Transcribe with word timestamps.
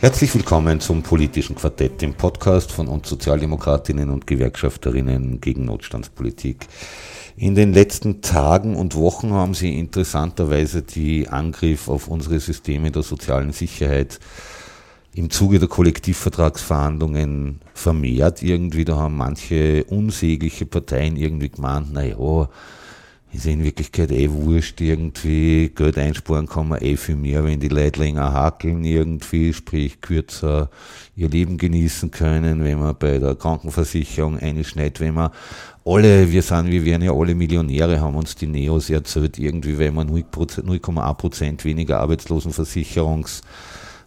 Herzlich 0.00 0.34
willkommen 0.34 0.80
zum 0.80 1.02
politischen 1.02 1.56
Quartett, 1.56 2.00
dem 2.00 2.14
Podcast 2.14 2.72
von 2.72 2.88
uns 2.88 3.06
Sozialdemokratinnen 3.06 4.08
und 4.08 4.26
Gewerkschafterinnen 4.26 5.42
gegen 5.42 5.66
Notstandspolitik. 5.66 6.68
In 7.36 7.54
den 7.54 7.74
letzten 7.74 8.22
Tagen 8.22 8.76
und 8.76 8.94
Wochen 8.94 9.34
haben 9.34 9.52
sie 9.52 9.78
interessanterweise 9.78 10.80
die 10.80 11.28
Angriff 11.28 11.90
auf 11.90 12.08
unsere 12.08 12.40
Systeme 12.40 12.90
der 12.90 13.02
sozialen 13.02 13.52
Sicherheit 13.52 14.20
im 15.14 15.28
Zuge 15.28 15.58
der 15.58 15.68
Kollektivvertragsverhandlungen 15.68 17.60
vermehrt 17.74 18.42
irgendwie. 18.42 18.86
Da 18.86 18.96
haben 18.96 19.18
manche 19.18 19.84
unsägliche 19.84 20.64
Parteien 20.64 21.16
irgendwie 21.16 21.50
gemeint, 21.50 21.92
naja, 21.92 22.48
ist 23.32 23.46
in 23.46 23.62
Wirklichkeit 23.62 24.10
eh 24.10 24.30
wurscht 24.30 24.80
irgendwie. 24.80 25.70
Geld 25.74 25.98
einsparen 25.98 26.46
kann 26.46 26.68
man 26.68 26.82
eh 26.82 26.96
viel 26.96 27.16
mehr, 27.16 27.44
wenn 27.44 27.60
die 27.60 27.68
Leute 27.68 28.00
länger 28.00 28.32
hakeln 28.32 28.84
irgendwie, 28.84 29.52
sprich 29.52 30.00
kürzer 30.00 30.70
ihr 31.14 31.28
Leben 31.28 31.56
genießen 31.56 32.10
können, 32.10 32.64
wenn 32.64 32.80
man 32.80 32.96
bei 32.98 33.18
der 33.18 33.36
Krankenversicherung 33.36 34.38
einschneidet, 34.38 35.00
wenn 35.00 35.14
man 35.14 35.30
alle, 35.84 36.30
wir 36.30 36.42
sind, 36.42 36.70
wir 36.70 36.84
werden 36.84 37.02
ja 37.02 37.12
alle 37.12 37.34
Millionäre, 37.34 38.00
haben 38.00 38.16
uns 38.16 38.34
die 38.34 38.46
Neos 38.46 38.90
erzählt, 38.90 39.38
irgendwie, 39.38 39.78
weil 39.78 39.92
man 39.92 40.10
0,1 40.10 41.14
Prozent 41.14 41.64
weniger 41.64 42.00
Arbeitslosenversicherungs 42.00 43.42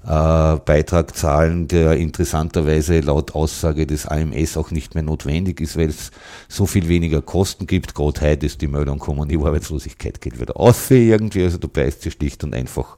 Beitrag 0.05 1.15
zahlen, 1.15 1.69
der 1.69 1.95
interessanterweise 1.95 2.99
laut 2.99 3.35
Aussage 3.35 3.87
des 3.87 4.05
AMS 4.05 4.57
auch 4.57 4.69
nicht 4.69 4.95
mehr 4.95 5.03
notwendig 5.03 5.61
ist, 5.61 5.77
weil 5.77 5.89
es 5.89 6.11
so 6.49 6.65
viel 6.65 6.89
weniger 6.89 7.21
Kosten 7.21 7.67
gibt. 7.67 7.95
Gerade 7.95 8.19
heute 8.19 8.45
ist 8.45 8.61
die 8.61 8.67
Meldung 8.67 8.99
gekommen, 8.99 9.29
die 9.29 9.37
Arbeitslosigkeit 9.37 10.19
geht 10.19 10.41
wieder 10.41 10.59
auf 10.59 10.91
irgendwie, 10.91 11.43
also 11.43 11.57
du 11.57 11.69
beißt 11.69 12.01
sie 12.01 12.11
schlicht 12.11 12.43
und 12.43 12.53
einfach 12.53 12.97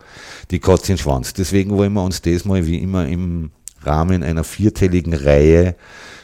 die 0.49 0.59
Katze 0.59 0.93
in 0.93 0.95
den 0.95 1.03
Schwanz. 1.03 1.33
Deswegen 1.33 1.71
wollen 1.77 1.93
wir 1.93 2.03
uns 2.03 2.23
das 2.23 2.43
mal 2.43 2.65
wie 2.65 2.79
immer 2.79 3.07
im 3.07 3.51
Rahmen 3.83 4.23
einer 4.23 4.43
vierteiligen 4.43 5.13
Reihe 5.13 5.75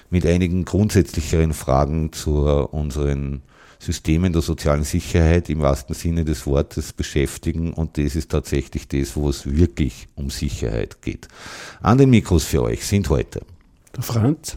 mit 0.09 0.25
einigen 0.25 0.65
grundsätzlicheren 0.65 1.53
Fragen 1.53 2.11
zu 2.11 2.39
unseren 2.71 3.43
Systemen 3.81 4.31
der 4.31 4.43
sozialen 4.43 4.83
Sicherheit 4.83 5.49
im 5.49 5.61
wahrsten 5.61 5.95
Sinne 5.95 6.23
des 6.23 6.45
Wortes 6.45 6.93
beschäftigen 6.93 7.73
und 7.73 7.97
das 7.97 8.15
ist 8.15 8.29
tatsächlich 8.29 8.87
das, 8.87 9.15
wo 9.15 9.27
es 9.27 9.47
wirklich 9.47 10.07
um 10.13 10.29
Sicherheit 10.29 11.01
geht. 11.01 11.27
An 11.81 11.97
den 11.97 12.11
Mikros 12.11 12.43
für 12.43 12.61
euch 12.61 12.85
sind 12.85 13.09
heute 13.09 13.41
der 13.95 14.03
Franz, 14.03 14.55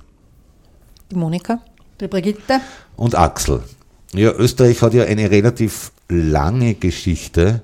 die 1.11 1.17
Monika, 1.17 1.59
die 1.99 2.07
Brigitte 2.07 2.61
und 2.97 3.15
Axel. 3.15 3.63
Ja, 4.13 4.31
Österreich 4.33 4.83
hat 4.83 4.93
ja 4.93 5.05
eine 5.05 5.31
relativ 5.31 5.91
lange 6.11 6.75
Geschichte, 6.75 7.63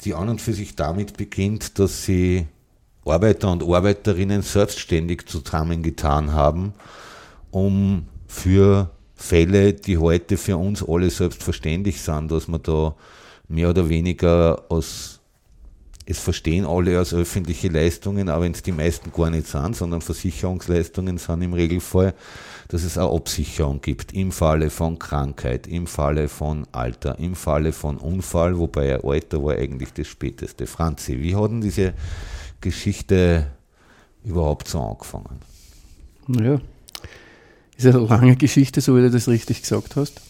die 0.00 0.14
an 0.14 0.30
und 0.30 0.40
für 0.40 0.54
sich 0.54 0.76
damit 0.76 1.18
beginnt, 1.18 1.78
dass 1.78 2.06
sie 2.06 2.46
Arbeiter 3.04 3.52
und 3.52 3.62
Arbeiterinnen 3.62 4.40
selbstständig 4.40 5.26
zusammengetan 5.26 6.32
haben, 6.32 6.72
um 7.50 8.08
für 8.26 8.90
Fälle, 9.24 9.72
die 9.72 9.96
heute 9.96 10.36
für 10.36 10.58
uns 10.58 10.86
alle 10.86 11.08
selbstverständlich 11.08 12.02
sind, 12.02 12.30
dass 12.30 12.46
man 12.46 12.62
da 12.62 12.94
mehr 13.48 13.70
oder 13.70 13.88
weniger 13.88 14.64
aus, 14.68 15.20
es 16.04 16.18
verstehen 16.18 16.66
alle 16.66 16.98
als 16.98 17.14
öffentliche 17.14 17.68
Leistungen, 17.68 18.28
aber 18.28 18.44
wenn 18.44 18.52
es 18.52 18.62
die 18.62 18.72
meisten 18.72 19.10
gar 19.12 19.30
nicht 19.30 19.46
sind, 19.46 19.76
sondern 19.76 20.02
Versicherungsleistungen 20.02 21.16
sind 21.16 21.40
im 21.40 21.54
Regelfall, 21.54 22.12
dass 22.68 22.84
es 22.84 22.98
eine 22.98 23.08
Absicherung 23.08 23.80
gibt 23.80 24.12
im 24.12 24.30
Falle 24.30 24.68
von 24.68 24.98
Krankheit, 24.98 25.66
im 25.66 25.86
Falle 25.86 26.28
von 26.28 26.66
Alter, 26.72 27.18
im 27.18 27.34
Falle 27.34 27.72
von 27.72 27.96
Unfall, 27.96 28.58
wobei 28.58 29.02
Alter 29.02 29.42
war 29.42 29.54
eigentlich 29.54 29.94
das 29.94 30.06
späteste. 30.06 30.66
Franzi, 30.66 31.18
wie 31.22 31.34
hat 31.34 31.50
denn 31.50 31.62
diese 31.62 31.94
Geschichte 32.60 33.46
überhaupt 34.22 34.68
so 34.68 34.80
angefangen? 34.80 35.40
Ja, 36.28 36.60
ist 37.76 37.86
eine 37.86 37.98
lange 37.98 38.36
Geschichte, 38.36 38.80
so 38.80 38.96
wie 38.96 39.02
du 39.02 39.10
das 39.10 39.28
richtig 39.28 39.62
gesagt 39.62 39.96
hast. 39.96 40.20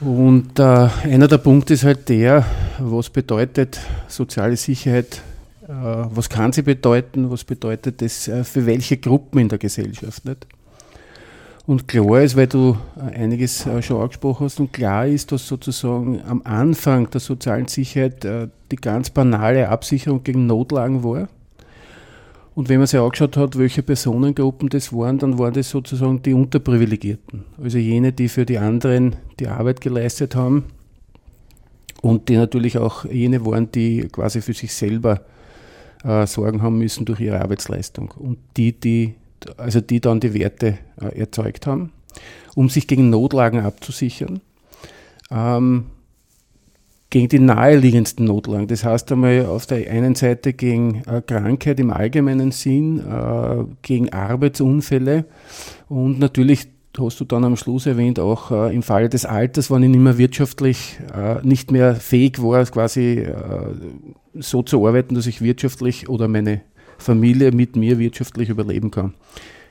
Und 0.00 0.58
äh, 0.58 0.88
einer 1.04 1.28
der 1.28 1.38
Punkte 1.38 1.74
ist 1.74 1.84
halt 1.84 2.08
der, 2.08 2.44
was 2.78 3.10
bedeutet 3.10 3.78
soziale 4.08 4.56
Sicherheit, 4.56 5.22
äh, 5.66 5.68
was 5.68 6.28
kann 6.28 6.52
sie 6.52 6.62
bedeuten, 6.62 7.30
was 7.30 7.44
bedeutet 7.44 8.02
das 8.02 8.28
äh, 8.28 8.44
für 8.44 8.66
welche 8.66 8.96
Gruppen 8.96 9.38
in 9.38 9.48
der 9.48 9.58
Gesellschaft. 9.58 10.24
Nicht? 10.24 10.46
Und 11.66 11.88
klar 11.88 12.20
ist, 12.20 12.36
weil 12.36 12.46
du 12.46 12.76
äh, 12.96 13.14
einiges 13.14 13.64
äh, 13.64 13.80
schon 13.80 14.02
angesprochen 14.02 14.44
hast, 14.44 14.60
und 14.60 14.72
klar 14.72 15.06
ist, 15.06 15.32
dass 15.32 15.48
sozusagen 15.48 16.20
am 16.28 16.42
Anfang 16.44 17.08
der 17.08 17.20
sozialen 17.20 17.68
Sicherheit 17.68 18.24
äh, 18.24 18.48
die 18.70 18.76
ganz 18.76 19.08
banale 19.08 19.68
Absicherung 19.70 20.22
gegen 20.22 20.46
Notlagen 20.46 21.02
war. 21.02 21.28
Und 22.54 22.68
wenn 22.68 22.78
man 22.78 22.86
sich 22.86 23.00
angeschaut 23.00 23.36
hat, 23.36 23.58
welche 23.58 23.82
Personengruppen 23.82 24.68
das 24.68 24.92
waren, 24.92 25.18
dann 25.18 25.38
waren 25.38 25.54
das 25.54 25.70
sozusagen 25.70 26.22
die 26.22 26.34
Unterprivilegierten. 26.34 27.44
Also 27.60 27.78
jene, 27.78 28.12
die 28.12 28.28
für 28.28 28.46
die 28.46 28.58
anderen 28.58 29.16
die 29.40 29.48
Arbeit 29.48 29.80
geleistet 29.80 30.36
haben 30.36 30.64
und 32.00 32.28
die 32.28 32.36
natürlich 32.36 32.78
auch 32.78 33.04
jene 33.06 33.44
waren, 33.44 33.72
die 33.72 34.08
quasi 34.10 34.40
für 34.40 34.52
sich 34.52 34.72
selber 34.72 35.22
äh, 36.04 36.26
Sorgen 36.26 36.62
haben 36.62 36.78
müssen 36.78 37.04
durch 37.04 37.20
ihre 37.20 37.40
Arbeitsleistung. 37.40 38.12
Und 38.16 38.38
die, 38.56 38.72
die, 38.72 39.14
also 39.56 39.80
die 39.80 40.00
dann 40.00 40.20
die 40.20 40.34
Werte 40.34 40.78
äh, 41.00 41.18
erzeugt 41.18 41.66
haben, 41.66 41.90
um 42.54 42.68
sich 42.68 42.86
gegen 42.86 43.10
Notlagen 43.10 43.60
abzusichern. 43.60 44.40
Ähm, 45.30 45.86
gegen 47.14 47.28
die 47.28 47.38
naheliegendsten 47.38 48.24
Notlagen. 48.24 48.66
Das 48.66 48.84
heißt 48.84 49.12
einmal 49.12 49.46
auf 49.46 49.66
der 49.66 49.88
einen 49.88 50.16
Seite 50.16 50.52
gegen 50.52 51.04
äh, 51.06 51.22
Krankheit 51.24 51.78
im 51.78 51.92
allgemeinen 51.92 52.50
Sinn, 52.50 52.98
äh, 52.98 53.62
gegen 53.82 54.12
Arbeitsunfälle 54.12 55.24
und 55.88 56.18
natürlich 56.18 56.66
hast 56.98 57.20
du 57.20 57.24
dann 57.24 57.44
am 57.44 57.56
Schluss 57.56 57.86
erwähnt, 57.86 58.18
auch 58.18 58.50
äh, 58.50 58.74
im 58.74 58.82
Falle 58.82 59.08
des 59.08 59.26
Alters, 59.26 59.70
wenn 59.70 59.84
ich 59.84 59.90
nicht 59.90 60.00
mehr 60.00 60.18
wirtschaftlich 60.18 60.98
äh, 61.14 61.40
nicht 61.46 61.70
mehr 61.70 61.94
fähig 61.94 62.42
war, 62.42 62.64
quasi 62.64 63.28
so 64.34 64.64
zu 64.64 64.84
arbeiten, 64.84 65.14
dass 65.14 65.28
ich 65.28 65.40
wirtschaftlich 65.40 66.08
oder 66.08 66.26
meine 66.26 66.62
Familie 66.98 67.52
mit 67.52 67.76
mir 67.76 68.00
wirtschaftlich 68.00 68.48
überleben 68.48 68.90
kann. 68.90 69.14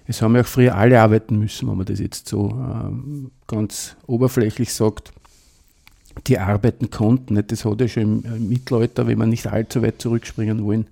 Es 0.07 0.21
haben 0.21 0.35
ja 0.35 0.43
auch 0.43 0.45
früher 0.45 0.75
alle 0.75 1.01
arbeiten 1.01 1.39
müssen, 1.39 1.67
wenn 1.67 1.75
man 1.75 1.85
das 1.85 1.99
jetzt 1.99 2.29
so 2.29 2.51
ähm, 2.51 3.31
ganz 3.47 3.97
oberflächlich 4.07 4.73
sagt 4.73 5.11
die 6.28 6.40
arbeiten 6.40 6.90
konnten. 6.90 7.41
Das 7.47 7.66
hat 7.66 7.81
ja 7.81 7.88
schon 7.88 8.24
im 8.24 8.50
Mittelalter, 8.50 9.07
wenn 9.07 9.19
wir 9.19 9.25
nicht 9.25 9.47
allzu 9.47 9.81
weit 9.81 10.01
zurückspringen 10.01 10.63
wollen, 10.63 10.88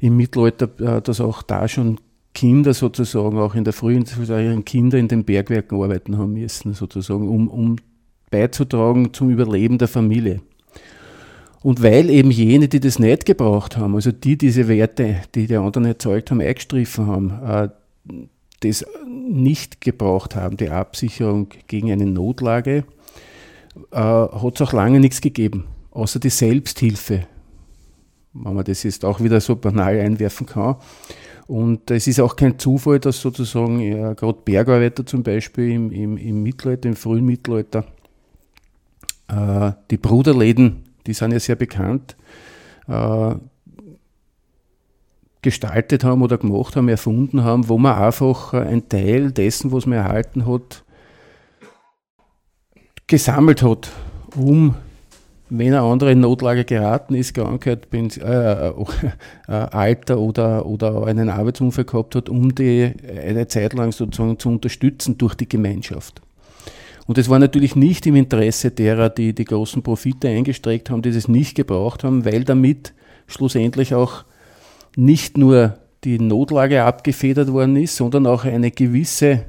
im 0.00 0.16
Mittelalter, 0.16 0.68
äh, 0.80 1.02
dass 1.02 1.20
auch 1.20 1.42
da 1.42 1.68
schon 1.68 1.98
Kinder 2.34 2.74
sozusagen, 2.74 3.38
auch 3.38 3.54
in 3.54 3.64
der 3.64 3.72
frühen 3.72 4.04
ihren 4.28 4.64
Kinder 4.64 4.98
in 4.98 5.08
den 5.08 5.24
Bergwerken 5.24 5.80
arbeiten 5.82 6.16
haben 6.16 6.34
müssen, 6.34 6.74
sozusagen, 6.74 7.28
um, 7.28 7.48
um 7.48 7.76
beizutragen 8.30 9.12
zum 9.12 9.30
Überleben 9.30 9.78
der 9.78 9.88
Familie. 9.88 10.40
Und 11.62 11.82
weil 11.82 12.08
eben 12.08 12.30
jene, 12.30 12.68
die 12.68 12.80
das 12.80 12.98
nicht 12.98 13.26
gebraucht 13.26 13.76
haben, 13.76 13.94
also 13.94 14.12
die 14.12 14.38
diese 14.38 14.68
Werte, 14.68 15.16
die 15.34 15.46
die 15.46 15.56
anderen 15.56 15.84
erzeugt 15.84 16.30
haben, 16.30 16.40
eingestriffen 16.40 17.06
haben, 17.06 17.30
äh, 17.44 17.68
das 18.60 18.84
nicht 19.06 19.80
gebraucht 19.80 20.36
haben, 20.36 20.56
die 20.56 20.70
Absicherung 20.70 21.48
gegen 21.66 21.90
eine 21.90 22.06
Notlage, 22.06 22.84
äh, 23.90 23.96
hat 23.96 24.54
es 24.54 24.62
auch 24.62 24.72
lange 24.72 25.00
nichts 25.00 25.20
gegeben, 25.20 25.64
außer 25.90 26.20
die 26.20 26.30
Selbsthilfe, 26.30 27.26
wenn 28.32 28.54
man 28.54 28.64
das 28.64 28.82
jetzt 28.82 29.04
auch 29.04 29.20
wieder 29.20 29.40
so 29.40 29.56
banal 29.56 29.98
einwerfen 29.98 30.46
kann. 30.46 30.76
Und 31.46 31.90
es 31.90 32.06
ist 32.06 32.20
auch 32.20 32.36
kein 32.36 32.58
Zufall, 32.60 33.00
dass 33.00 33.20
sozusagen 33.20 33.80
ja, 33.80 34.12
gerade 34.12 34.38
Bergarbeiter 34.44 35.04
zum 35.04 35.24
Beispiel 35.24 35.72
im, 35.72 35.90
im, 35.90 36.16
im 36.16 36.42
Mittelalter, 36.44 36.88
im 36.88 36.94
frühen 36.94 37.26
Mittelalter, 37.26 37.86
äh, 39.26 39.72
die 39.90 39.96
Bruderläden, 39.96 40.84
die 41.06 41.12
sind 41.12 41.32
ja 41.32 41.40
sehr 41.40 41.56
bekannt, 41.56 42.16
äh, 42.86 43.34
gestaltet 45.42 46.04
haben 46.04 46.22
oder 46.22 46.38
gemacht 46.38 46.76
haben, 46.76 46.88
erfunden 46.88 47.42
haben, 47.42 47.68
wo 47.68 47.78
man 47.78 47.96
einfach 47.96 48.52
ein 48.52 48.88
Teil 48.88 49.32
dessen, 49.32 49.72
was 49.72 49.86
man 49.86 49.98
erhalten 49.98 50.46
hat, 50.46 50.84
gesammelt 53.10 53.62
hat, 53.62 53.90
um 54.36 54.74
wenn 55.50 55.74
ein 55.74 55.80
anderer 55.80 56.12
in 56.12 56.20
Notlage 56.20 56.64
geraten 56.64 57.14
ist, 57.14 57.34
Krankheit, 57.34 57.88
äh, 57.92 58.68
äh, 58.68 58.72
Alter 59.48 60.18
oder, 60.20 60.64
oder 60.64 61.06
einen 61.06 61.28
Arbeitsunfall 61.28 61.84
gehabt 61.84 62.14
hat, 62.14 62.28
um 62.28 62.54
die 62.54 62.92
eine 63.26 63.48
Zeit 63.48 63.72
lang 63.72 63.90
sozusagen 63.90 64.38
zu 64.38 64.48
unterstützen 64.48 65.18
durch 65.18 65.34
die 65.34 65.48
Gemeinschaft. 65.48 66.22
Und 67.08 67.18
es 67.18 67.28
war 67.28 67.40
natürlich 67.40 67.74
nicht 67.74 68.06
im 68.06 68.14
Interesse 68.14 68.70
derer, 68.70 69.10
die 69.10 69.34
die 69.34 69.44
großen 69.44 69.82
Profite 69.82 70.28
eingestreckt 70.28 70.88
haben, 70.88 71.02
die 71.02 71.10
das 71.10 71.26
nicht 71.26 71.56
gebraucht 71.56 72.04
haben, 72.04 72.24
weil 72.24 72.44
damit 72.44 72.92
schlussendlich 73.26 73.92
auch 73.92 74.24
nicht 74.94 75.36
nur 75.36 75.78
die 76.04 76.20
Notlage 76.20 76.84
abgefedert 76.84 77.52
worden 77.52 77.74
ist, 77.74 77.96
sondern 77.96 78.28
auch 78.28 78.44
eine 78.44 78.70
gewisse, 78.70 79.46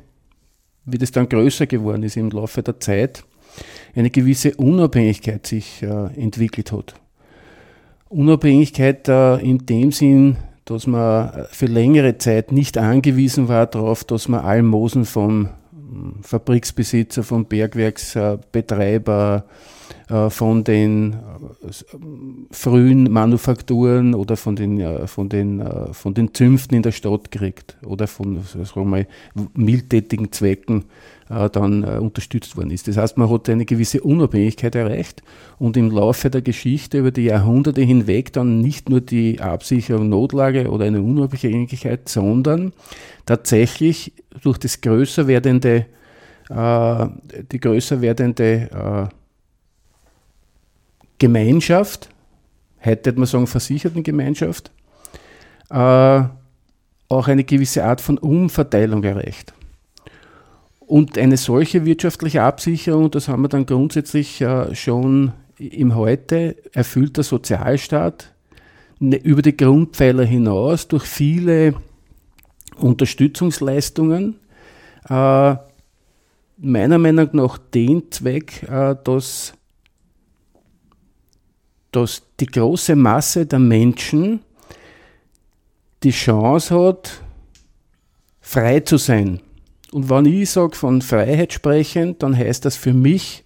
wie 0.86 0.98
das 0.98 1.12
dann 1.12 1.30
größer 1.30 1.68
geworden 1.68 2.02
ist 2.02 2.18
im 2.18 2.32
Laufe 2.32 2.64
der 2.64 2.80
Zeit, 2.80 3.24
eine 3.96 4.10
gewisse 4.10 4.56
Unabhängigkeit 4.56 5.46
sich 5.46 5.84
äh, 5.84 6.08
entwickelt 6.20 6.72
hat. 6.72 6.96
Unabhängigkeit 8.10 9.08
äh, 9.08 9.38
in 9.38 9.66
dem 9.66 9.92
Sinn, 9.92 10.38
dass 10.66 10.88
man 10.88 11.46
für 11.52 11.66
längere 11.66 12.18
Zeit 12.18 12.52
nicht 12.52 12.78
angewiesen 12.78 13.48
war 13.48 13.68
darauf, 13.68 14.04
dass 14.04 14.28
man 14.28 14.42
Almosen 14.42 15.06
vom 15.06 15.50
Fabriksbesitzer, 16.22 17.24
vom 17.24 17.46
Bergwerksbetreiber, 17.46 19.46
äh, 20.12 20.30
von 20.30 20.64
den 20.64 21.14
äh, 21.14 21.16
frühen 22.52 23.12
Manufakturen 23.12 24.14
oder 24.14 24.36
von 24.36 24.56
den, 24.56 24.80
äh, 24.80 25.08
von 25.08 25.30
den, 25.30 25.64
von 25.94 26.14
den 26.14 26.34
Zünften 26.34 26.76
in 26.76 26.84
der 26.84 26.92
Stadt 26.92 27.32
kriegt 27.32 27.78
oder 27.86 28.08
von 28.08 28.44
mildtätigen 29.54 30.32
Zwecken 30.32 30.86
dann 31.52 31.84
unterstützt 31.84 32.58
worden 32.58 32.72
ist. 32.72 32.88
Das 32.88 32.98
heißt, 32.98 33.18
man 33.18 33.30
hat 33.30 33.50
eine 33.50 33.66
gewisse 33.66 34.02
Unabhängigkeit 34.02 34.76
erreicht 34.76 35.24
und 35.60 35.78
im 35.78 35.90
Laufe 35.90 36.30
der 36.30 36.42
Geschichte 36.42 37.00
über 37.00 37.12
die 37.12 37.24
Jahrhunderte 37.24 37.82
hinweg 37.82 38.34
dann 38.34 38.60
nicht 38.60 38.90
nur 38.90 39.02
die 39.02 39.40
Absicherung 39.40 40.10
Notlage 40.10 40.70
oder 40.70 40.86
eine 40.86 41.02
Unabhängigkeit, 41.02 42.10
sondern 42.10 42.74
tatsächlich 43.26 44.14
durch 44.42 44.58
das 44.58 44.82
größer 44.82 45.28
werdende, 45.28 45.86
äh, 46.50 47.08
die 47.52 47.60
größer 47.60 48.02
werdende 48.02 49.10
äh, 49.10 49.16
Gemeinschaft, 51.18 52.10
heute 52.84 53.06
würde 53.06 53.20
man 53.20 53.28
sagen 53.28 53.48
Versichertengemeinschaft, 53.48 54.72
äh, 55.70 56.24
auch 57.10 57.28
eine 57.28 57.44
gewisse 57.44 57.84
Art 57.84 58.02
von 58.02 58.18
Umverteilung 58.18 59.04
erreicht. 59.04 59.54
Und 60.92 61.18
eine 61.18 61.38
solche 61.38 61.86
wirtschaftliche 61.86 62.44
Absicherung, 62.44 63.10
das 63.12 63.30
haben 63.30 63.44
wir 63.44 63.48
dann 63.48 63.66
grundsätzlich 63.66 64.42
äh, 64.42 64.76
schon 64.76 65.32
im 65.58 65.96
Heute, 65.96 66.58
erfüllt 66.74 67.16
der 67.16 67.24
Sozialstaat 67.24 68.34
ne, 69.00 69.16
über 69.16 69.42
die 69.42 69.56
Grundpfeiler 69.56 70.26
hinaus 70.26 70.90
durch 70.90 71.06
viele 71.06 71.76
Unterstützungsleistungen, 72.76 74.36
äh, 75.08 75.56
meiner 76.58 76.98
Meinung 76.98 77.30
nach 77.32 77.58
den 77.58 78.12
Zweck, 78.12 78.64
äh, 78.64 78.94
dass, 79.02 79.54
dass 81.94 82.22
die 82.38 82.48
große 82.48 82.98
Masse 82.98 83.46
der 83.46 83.60
Menschen 83.60 84.42
die 86.04 86.12
Chance 86.12 86.78
hat, 86.78 87.22
frei 88.42 88.82
zu 88.82 88.98
sein. 88.98 89.40
Und 89.94 90.10
wenn 90.10 90.26
ich 90.26 90.50
sage 90.50 90.76
von 90.76 91.02
Freiheit 91.02 91.54
sprechen, 91.54 92.18
dann 92.18 92.36
heißt 92.36 92.64
das 92.66 92.78
für 92.78 92.94
mich 92.94 93.44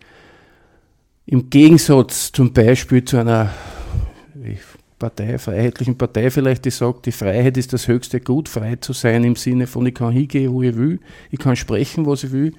im 1.26 1.50
Gegensatz 1.50 2.32
zum 2.32 2.54
Beispiel 2.54 3.04
zu 3.04 3.18
einer, 3.18 3.50
Partei, 5.00 5.38
Freiheitlichen 5.38 5.98
Partei 5.98 6.30
vielleicht, 6.30 6.66
die 6.66 6.72
sagt, 6.72 7.06
die 7.06 7.12
Freiheit 7.12 7.58
ist 7.58 7.74
das 7.74 7.88
höchste 7.88 8.22
Gut, 8.22 8.48
frei 8.48 8.78
zu 8.78 8.94
sein 8.94 9.24
im 9.24 9.36
Sinne 9.36 9.68
von, 9.68 9.86
ich 9.86 9.94
kann 9.94 10.14
hingehen, 10.14 10.54
wo 10.54 10.62
ich 10.62 10.76
will, 10.76 11.00
ich 11.32 11.40
kann 11.40 11.56
sprechen, 11.56 12.06
was 12.06 12.24
ich 12.24 12.32
will. 12.32 12.54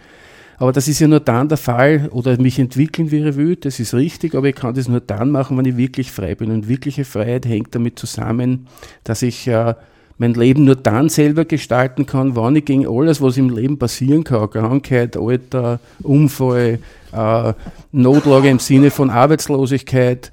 Aber 0.59 0.73
das 0.73 0.89
ist 0.89 1.01
ja 1.01 1.09
nur 1.09 1.21
dann 1.21 1.49
der 1.49 1.59
Fall, 1.59 2.09
oder 2.11 2.41
mich 2.41 2.59
entwickeln, 2.59 3.11
wie 3.11 3.27
ich 3.27 3.37
will, 3.37 3.57
das 3.57 3.79
ist 3.79 3.95
richtig, 3.95 4.35
aber 4.35 4.49
ich 4.49 4.55
kann 4.55 4.75
das 4.75 4.89
nur 4.89 5.01
dann 5.01 5.31
machen, 5.31 5.57
wenn 5.57 5.65
ich 5.65 5.77
wirklich 5.77 6.11
frei 6.11 6.35
bin. 6.35 6.51
Und 6.51 6.69
wirkliche 6.69 7.05
Freiheit 7.05 7.47
hängt 7.47 7.75
damit 7.75 7.99
zusammen, 7.99 8.67
dass 9.05 9.23
ich 9.23 9.47
äh, 9.49 9.75
mein 10.19 10.35
Leben 10.35 10.65
nur 10.65 10.77
dann 10.77 11.09
selber 11.09 11.45
gestalten 11.45 12.07
kann, 12.07 12.37
wann 12.37 12.57
ich 12.57 12.65
gegen 12.65 12.87
alles, 12.87 13.21
was 13.21 13.37
im 13.37 13.51
Leben 13.51 13.79
passieren 13.79 14.25
kann, 14.25 14.51
Krankheit, 14.51 15.17
Alter, 15.17 15.81
Unfall, 16.03 16.79
äh, 17.13 17.53
Notlage 17.93 18.49
im 18.49 18.59
Sinne 18.59 18.91
von 18.91 19.11
Arbeitslosigkeit, 19.11 20.31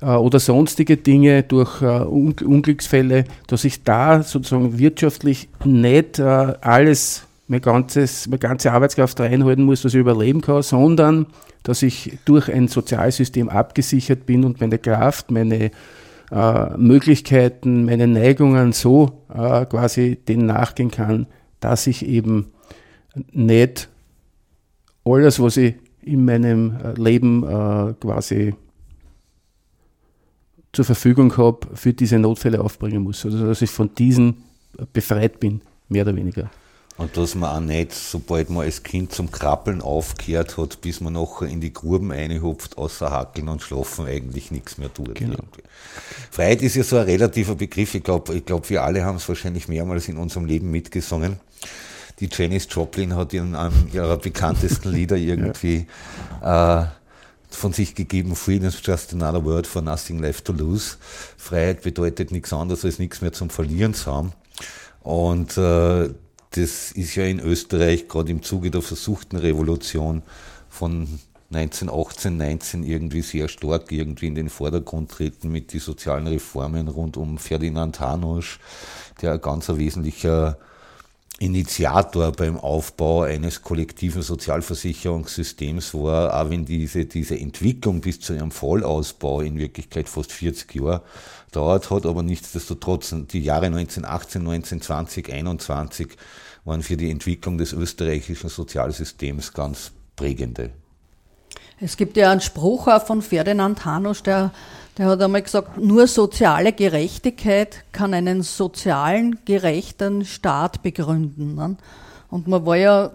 äh, 0.00 0.06
oder 0.06 0.38
sonstige 0.38 0.96
Dinge 0.96 1.42
durch 1.42 1.82
äh, 1.82 1.86
Unglücksfälle, 1.86 3.24
dass 3.46 3.64
ich 3.64 3.82
da 3.82 4.22
sozusagen 4.22 4.78
wirtschaftlich 4.78 5.48
nicht 5.64 6.18
äh, 6.18 6.22
alles, 6.22 7.22
mein 7.48 7.60
ganzes, 7.60 8.26
meine 8.26 8.38
ganze 8.38 8.72
Arbeitskraft 8.72 9.18
reinhalten 9.20 9.64
muss, 9.64 9.82
dass 9.82 9.94
ich 9.94 10.00
überleben 10.00 10.40
kann, 10.40 10.62
sondern 10.62 11.26
dass 11.62 11.82
ich 11.82 12.18
durch 12.24 12.52
ein 12.52 12.68
Sozialsystem 12.68 13.48
abgesichert 13.48 14.26
bin 14.26 14.44
und 14.44 14.60
meine 14.60 14.78
Kraft, 14.78 15.30
meine 15.30 15.70
äh, 16.30 16.76
Möglichkeiten, 16.76 17.84
meine 17.84 18.06
Neigungen 18.06 18.72
so 18.72 19.24
äh, 19.32 19.64
quasi 19.66 20.16
denen 20.16 20.46
nachgehen 20.46 20.90
kann, 20.90 21.26
dass 21.60 21.86
ich 21.86 22.04
eben 22.06 22.52
nicht 23.32 23.88
alles, 25.04 25.40
was 25.40 25.56
ich 25.56 25.76
in 26.02 26.24
meinem 26.24 26.76
Leben 26.96 27.42
äh, 27.42 27.94
quasi 28.00 28.54
zur 30.72 30.84
Verfügung 30.84 31.36
habe, 31.36 31.68
für 31.74 31.92
diese 31.92 32.18
Notfälle 32.18 32.60
aufbringen 32.60 33.02
muss. 33.02 33.24
Also 33.24 33.46
dass 33.46 33.62
ich 33.62 33.70
von 33.70 33.94
diesen 33.94 34.42
befreit 34.92 35.40
bin, 35.40 35.62
mehr 35.88 36.02
oder 36.02 36.14
weniger. 36.14 36.50
Und 36.98 37.16
dass 37.18 37.34
man 37.34 37.50
auch 37.50 37.60
nicht, 37.60 37.92
sobald 37.92 38.48
man 38.48 38.64
als 38.64 38.82
Kind 38.82 39.12
zum 39.12 39.30
Krabbeln 39.30 39.82
aufgehört 39.82 40.56
hat, 40.56 40.80
bis 40.80 41.00
man 41.00 41.12
noch 41.12 41.42
in 41.42 41.60
die 41.60 41.72
Gruben 41.72 42.10
einhupft, 42.10 42.78
außer 42.78 43.10
Hackeln 43.10 43.48
und 43.48 43.60
Schlafen 43.60 44.06
eigentlich 44.06 44.50
nichts 44.50 44.78
mehr 44.78 44.92
tut. 44.92 45.14
Genau. 45.14 45.36
Freiheit 46.30 46.62
ist 46.62 46.74
ja 46.74 46.82
so 46.82 46.96
ein 46.96 47.04
relativer 47.04 47.54
Begriff. 47.54 47.94
Ich 47.94 48.02
glaube, 48.02 48.34
ich 48.34 48.46
glaub, 48.46 48.70
wir 48.70 48.82
alle 48.82 49.04
haben 49.04 49.16
es 49.16 49.28
wahrscheinlich 49.28 49.68
mehrmals 49.68 50.08
in 50.08 50.16
unserem 50.16 50.46
Leben 50.46 50.70
mitgesungen. 50.70 51.38
Die 52.20 52.30
Janis 52.32 52.66
Joplin 52.70 53.14
hat 53.14 53.34
in 53.34 53.54
einem 53.54 53.88
ihrer 53.92 54.16
bekanntesten 54.16 54.90
Lieder 54.90 55.16
irgendwie 55.18 55.86
äh, 56.42 56.84
von 57.50 57.72
sich 57.72 57.94
gegeben, 57.94 58.36
Freedom 58.36 58.68
is 58.68 58.80
just 58.82 59.12
another 59.12 59.44
word 59.44 59.66
for 59.66 59.82
nothing 59.82 60.18
left 60.18 60.46
to 60.46 60.52
lose. 60.52 60.96
Freiheit 61.36 61.82
bedeutet 61.82 62.32
nichts 62.32 62.52
anderes 62.52 62.84
als 62.84 62.98
nichts 62.98 63.20
mehr 63.20 63.32
zum 63.32 63.50
Verlieren 63.50 63.94
zu 63.94 64.12
haben. 64.12 64.32
Und 65.02 65.56
äh, 65.56 66.10
das 66.56 66.92
ist 66.92 67.14
ja 67.14 67.24
in 67.24 67.40
Österreich 67.40 68.08
gerade 68.08 68.30
im 68.30 68.42
Zuge 68.42 68.70
der 68.70 68.82
versuchten 68.82 69.36
Revolution 69.36 70.22
von 70.68 71.06
1918, 71.52 72.36
19 72.36 72.82
irgendwie 72.82 73.22
sehr 73.22 73.48
stark 73.48 73.92
irgendwie 73.92 74.26
in 74.26 74.34
den 74.34 74.48
Vordergrund 74.48 75.10
treten 75.10 75.52
mit 75.52 75.72
den 75.72 75.80
sozialen 75.80 76.26
Reformen 76.26 76.88
rund 76.88 77.16
um 77.16 77.38
Ferdinand 77.38 78.00
Hanusch, 78.00 78.58
der 79.22 79.34
ein 79.34 79.40
ganz 79.40 79.68
wesentlicher 79.68 80.58
Initiator 81.38 82.32
beim 82.32 82.56
Aufbau 82.56 83.22
eines 83.22 83.62
kollektiven 83.62 84.22
Sozialversicherungssystems 84.22 85.92
war, 85.92 86.34
auch 86.34 86.50
wenn 86.50 86.64
diese, 86.64 87.04
diese 87.04 87.38
Entwicklung 87.38 88.00
bis 88.00 88.20
zu 88.20 88.32
ihrem 88.32 88.50
Vollausbau 88.50 89.42
in 89.42 89.58
Wirklichkeit 89.58 90.08
fast 90.08 90.32
40 90.32 90.74
Jahre 90.74 91.02
dauert 91.52 91.90
hat, 91.90 92.06
aber 92.06 92.22
nichtsdestotrotz 92.22 93.14
die 93.30 93.40
Jahre 93.40 93.66
1918, 93.66 94.40
1920, 94.40 95.32
21 95.32 96.16
waren 96.66 96.82
für 96.82 96.98
die 96.98 97.10
Entwicklung 97.10 97.56
des 97.56 97.72
österreichischen 97.72 98.50
Sozialsystems 98.50 99.54
ganz 99.54 99.92
prägende. 100.16 100.70
Es 101.80 101.96
gibt 101.96 102.16
ja 102.18 102.30
einen 102.30 102.42
Spruch 102.42 102.88
auch 102.88 103.06
von 103.06 103.22
Ferdinand 103.22 103.84
Hanusch, 103.84 104.22
der 104.22 104.52
der 104.98 105.06
hat 105.06 105.20
einmal 105.20 105.42
gesagt, 105.42 105.76
nur 105.76 106.06
soziale 106.06 106.72
Gerechtigkeit 106.72 107.84
kann 107.92 108.14
einen 108.14 108.42
sozialen, 108.42 109.40
gerechten 109.44 110.24
Staat 110.24 110.82
begründen. 110.82 111.54
Ne? 111.54 111.76
Und 112.30 112.48
man 112.48 112.64
war 112.64 112.76
ja, 112.76 113.10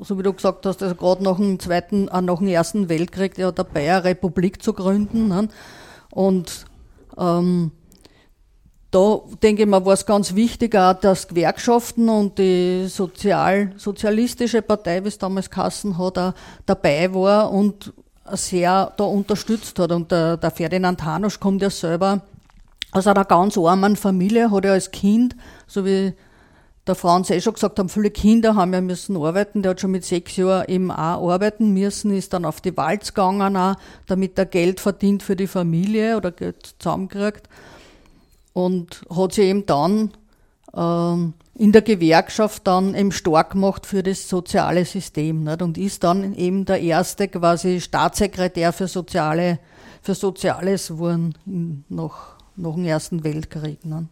so 0.00 0.18
wie 0.18 0.22
du 0.22 0.32
gesagt 0.32 0.64
hast, 0.64 0.82
also 0.82 0.94
gerade 0.94 1.22
nach 1.22 1.36
dem 1.36 1.60
zweiten, 1.60 2.08
äh, 2.08 2.22
nach 2.22 2.38
dem 2.38 2.48
ersten 2.48 2.88
Weltkrieg 2.88 3.36
ja 3.36 3.52
dabei, 3.52 3.92
eine 3.92 4.04
Republik 4.04 4.62
zu 4.62 4.72
gründen. 4.72 5.28
Ne? 5.28 5.48
Und 6.10 6.64
ähm, 7.18 7.70
da 8.96 9.20
denke 9.42 9.64
ich 9.64 9.68
mal, 9.68 9.84
war 9.84 9.92
es 9.92 10.06
ganz 10.06 10.34
wichtig 10.34 10.74
auch, 10.74 10.94
dass 10.94 11.28
Gewerkschaften 11.28 12.08
und 12.08 12.38
die 12.38 12.86
Sozial, 12.88 13.72
sozialistische 13.76 14.62
Partei, 14.62 15.04
wie 15.04 15.08
es 15.08 15.18
damals 15.18 15.50
Kassen 15.50 15.98
hat, 15.98 16.16
auch 16.16 16.32
dabei 16.64 17.12
war 17.12 17.52
und 17.52 17.92
sehr 18.32 18.94
da 18.96 19.04
unterstützt 19.04 19.78
hat. 19.78 19.92
Und 19.92 20.10
der, 20.10 20.38
der 20.38 20.50
Ferdinand 20.50 21.04
Hanusch 21.04 21.38
kommt 21.38 21.60
ja 21.60 21.68
selber 21.68 22.22
aus 22.90 23.06
einer 23.06 23.26
ganz 23.26 23.58
armen 23.58 23.96
Familie, 23.96 24.50
hat 24.50 24.64
ja 24.64 24.72
als 24.72 24.90
Kind, 24.90 25.36
so 25.66 25.84
wie 25.84 26.14
der 26.86 26.94
Franz 26.94 27.28
eh 27.28 27.40
schon 27.42 27.52
gesagt 27.52 27.78
haben, 27.78 27.90
viele 27.90 28.10
Kinder 28.10 28.54
haben 28.54 28.72
ja 28.72 28.80
müssen 28.80 29.18
arbeiten. 29.18 29.60
Der 29.60 29.72
hat 29.72 29.80
schon 29.82 29.90
mit 29.90 30.06
sechs 30.06 30.36
Jahren 30.36 30.68
eben 30.68 30.90
auch 30.90 31.30
arbeiten 31.30 31.74
müssen, 31.74 32.16
ist 32.16 32.32
dann 32.32 32.46
auf 32.46 32.62
die 32.62 32.74
Walz 32.78 33.12
gegangen, 33.12 33.58
auch, 33.58 33.74
damit 34.06 34.38
er 34.38 34.46
Geld 34.46 34.80
verdient 34.80 35.22
für 35.22 35.36
die 35.36 35.48
Familie 35.48 36.16
oder 36.16 36.32
Geld 36.32 36.76
zusammenkriegt. 36.78 37.46
Und 38.56 39.02
hat 39.14 39.34
sich 39.34 39.44
eben 39.44 39.66
dann 39.66 40.12
ähm, 40.74 41.34
in 41.56 41.72
der 41.72 41.82
Gewerkschaft 41.82 42.66
dann 42.66 42.94
eben 42.94 43.12
stark 43.12 43.50
gemacht 43.50 43.84
für 43.84 44.02
das 44.02 44.30
soziale 44.30 44.86
System 44.86 45.44
nicht? 45.44 45.60
und 45.60 45.76
ist 45.76 46.04
dann 46.04 46.34
eben 46.34 46.64
der 46.64 46.80
erste 46.80 47.28
quasi 47.28 47.82
Staatssekretär 47.82 48.72
für 48.72 48.88
soziale 48.88 49.58
für 50.00 50.14
Soziales 50.14 50.88
geworden 50.88 51.34
nach, 51.90 52.36
nach 52.56 52.74
dem 52.76 52.86
Ersten 52.86 53.24
Weltkrieg. 53.24 53.84
Nicht? 53.84 54.06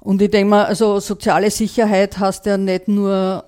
Und 0.00 0.22
ich 0.22 0.30
denke 0.30 0.48
mal, 0.48 0.64
also 0.64 0.98
soziale 0.98 1.50
Sicherheit 1.50 2.18
heißt 2.18 2.46
ja 2.46 2.56
nicht 2.56 2.88
nur 2.88 3.44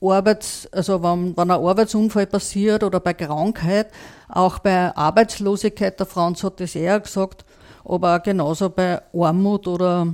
Arbeits, 0.00 0.68
also 0.70 1.02
wenn, 1.02 1.36
wenn 1.36 1.50
ein 1.50 1.60
Arbeitsunfall 1.60 2.28
passiert 2.28 2.84
oder 2.84 3.00
bei 3.00 3.14
Krankheit, 3.14 3.88
auch 4.28 4.60
bei 4.60 4.94
Arbeitslosigkeit, 4.94 5.98
der 5.98 6.06
Franz 6.06 6.44
hat 6.44 6.60
das 6.60 6.76
eher 6.76 7.00
gesagt, 7.00 7.44
aber 7.84 8.16
auch 8.16 8.22
genauso 8.22 8.70
bei 8.70 9.00
Armut 9.12 9.66
oder 9.66 10.12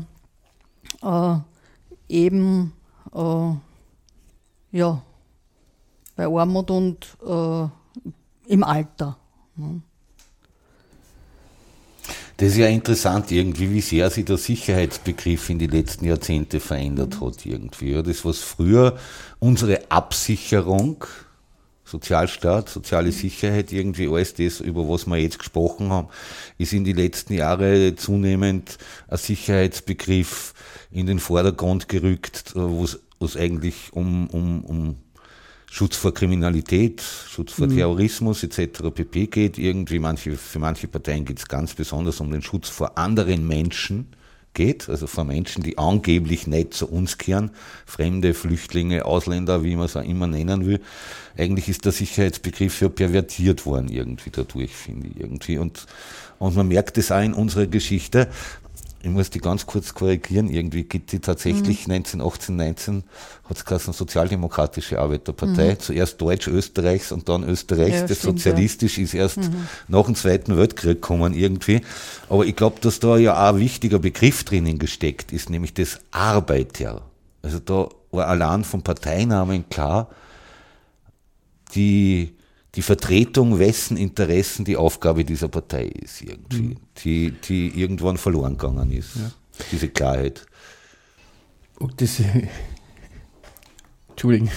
äh, 1.03 1.37
eben 2.09 2.73
äh, 3.15 3.53
ja, 4.73 5.03
bei 6.15 6.27
Armut 6.27 6.71
und 6.71 7.07
äh, 7.27 7.69
im 8.53 8.65
Alter. 8.65 9.17
Ne? 9.57 9.81
Das 12.39 12.49
ist 12.49 12.59
ja 12.59 12.67
interessant 12.67 13.31
irgendwie, 13.33 13.71
wie 13.71 13.81
sehr 13.81 14.11
sich 14.11 14.27
der 14.27 14.37
Sicherheitsbegriff 14.37 15.49
in 15.49 15.59
die 15.59 15.69
letzten 15.69 16.05
Jahrzehnte 16.05 16.61
verändert 16.61 17.21
hat 17.21 17.47
irgendwie. 17.47 18.03
Das, 18.03 18.27
was 18.27 18.41
früher 18.41 18.99
unsere 19.39 19.91
Absicherung, 19.91 21.05
Sozialstaat, 21.87 22.69
soziale 22.69 23.13
Sicherheit, 23.13 23.73
irgendwie 23.73 24.09
alles 24.09 24.35
das, 24.35 24.61
über 24.61 24.89
was 24.89 25.07
wir 25.07 25.19
jetzt 25.19 25.39
gesprochen 25.39 25.91
haben, 25.91 26.09
ist 26.59 26.73
in 26.73 26.83
die 26.83 26.93
letzten 26.93 27.35
Jahre 27.35 27.95
zunehmend 27.95 28.77
ein 29.07 29.19
Sicherheitsbegriff 29.19 30.53
in 30.91 31.07
den 31.07 31.21
Vordergrund 31.21 31.89
gerückt, 31.89 32.55
wo 32.55 32.85
es 32.85 33.37
eigentlich 33.37 33.93
um, 33.93 34.27
um, 34.31 34.65
um 34.65 34.97
Schutz 35.71 35.95
vor 35.95 36.13
Kriminalität, 36.13 37.03
Schutz 37.29 37.53
vor 37.53 37.69
mhm. 37.69 37.77
Terrorismus 37.77 38.43
etc. 38.43 38.91
pp. 38.93 39.27
geht. 39.29 39.59
Irgendwie 39.59 40.01
manche, 40.01 40.37
für 40.37 40.59
manche 40.59 40.89
Parteien 40.89 41.25
geht 41.25 41.39
es 41.39 41.47
ganz 41.47 41.75
besonders 41.75 42.21
um 42.21 42.33
den 42.33 42.43
Schutz 42.43 42.69
vor 42.69 42.99
anderen 42.99 43.47
Menschen 43.47 44.09
geht, 44.57 44.89
also 44.89 45.07
vor 45.07 45.23
Menschen, 45.23 45.63
die 45.63 45.79
angeblich 45.79 46.49
nicht 46.49 46.75
zu 46.75 46.89
uns 46.89 47.19
kehren, 47.19 47.51
Fremde, 47.85 48.35
Flüchtlinge, 48.35 49.05
Ausländer, 49.05 49.63
wie 49.63 49.77
man 49.77 49.85
es 49.85 49.97
auch 49.97 50.03
immer 50.03 50.27
nennen 50.27 50.67
will. 50.67 50.81
Eigentlich 51.39 51.69
ist 51.69 51.85
der 51.85 51.93
Sicherheitsbegriff 51.93 52.81
ja 52.81 52.89
pervertiert 52.89 53.67
worden 53.67 53.89
irgendwie 53.89 54.31
dadurch, 54.31 54.75
finde 54.75 55.09
ich 55.09 55.21
irgendwie. 55.21 55.59
Und, 55.59 55.87
und 56.39 56.57
man 56.57 56.67
merkt 56.67 56.99
es 56.99 57.13
auch 57.13 57.23
in 57.23 57.35
unserer 57.35 57.67
Geschichte, 57.67 58.29
ich 59.07 59.13
muss 59.13 59.31
die 59.31 59.39
ganz 59.39 59.67
kurz 59.67 59.95
korrigieren, 59.95 60.49
irgendwie 60.49 60.83
gibt 60.83 61.13
die 61.13 61.21
tatsächlich 61.21 61.87
mhm. 61.87 61.95
1918, 61.95 62.57
19 62.57 63.05
hat 63.49 63.57
es 63.57 63.65
geheißen 63.65 63.93
Sozialdemokratische 63.93 64.99
Arbeiterpartei, 64.99 65.75
mhm. 65.75 65.79
zuerst 65.79 66.21
Deutsch 66.21 66.49
Österreichs 66.49 67.13
und 67.13 67.29
dann 67.29 67.45
Österreichs, 67.45 68.01
ja, 68.01 68.07
das 68.09 68.19
stimmt, 68.19 68.41
sozialistisch 68.41 68.99
ja. 68.99 69.05
ist 69.05 69.15
erst 69.15 69.37
mhm. 69.37 69.69
nach 69.87 70.07
dem 70.07 70.17
Zweiten 70.17 70.57
Weltkrieg 70.57 71.01
gekommen 71.01 71.35
irgendwie. 71.35 71.83
Aber 72.29 72.45
ich 72.47 72.57
glaube, 72.57 72.81
dass 72.81 72.99
da 72.99 73.17
ja 73.17 73.35
auch 73.35 73.55
ein 73.55 73.61
wichtiger 73.61 74.01
Begriff 74.01 74.43
drinnen 74.43 74.81
gesteckt 74.81 75.33
ist, 75.33 75.51
nämlich 75.51 75.73
das 75.73 76.01
Arbeiter. 76.11 77.03
Also 77.43 77.61
da 77.61 77.89
war 78.11 78.27
allein 78.27 78.65
vom 78.65 78.83
Parteinamen 78.83 79.69
klar, 79.69 80.11
die 81.77 82.36
die 82.77 82.83
Vertretung, 82.83 83.59
wessen 83.59 83.97
Interessen 83.97 84.65
die 84.65 84.77
Aufgabe 84.77 85.25
dieser 85.25 85.49
Partei 85.49 85.87
ist, 85.87 86.21
irgendwie, 86.21 86.61
mhm. 86.61 86.77
die, 86.99 87.31
die 87.31 87.81
irgendwann 87.81 88.19
verloren 88.19 88.59
gegangen 88.59 88.93
ist. 88.93 89.17
Ja. 89.17 89.31
Diese 89.73 89.89
Klarheit. 89.89 90.47
Und 91.79 92.01
das, 92.03 92.21
Entschuldigung, 94.11 94.51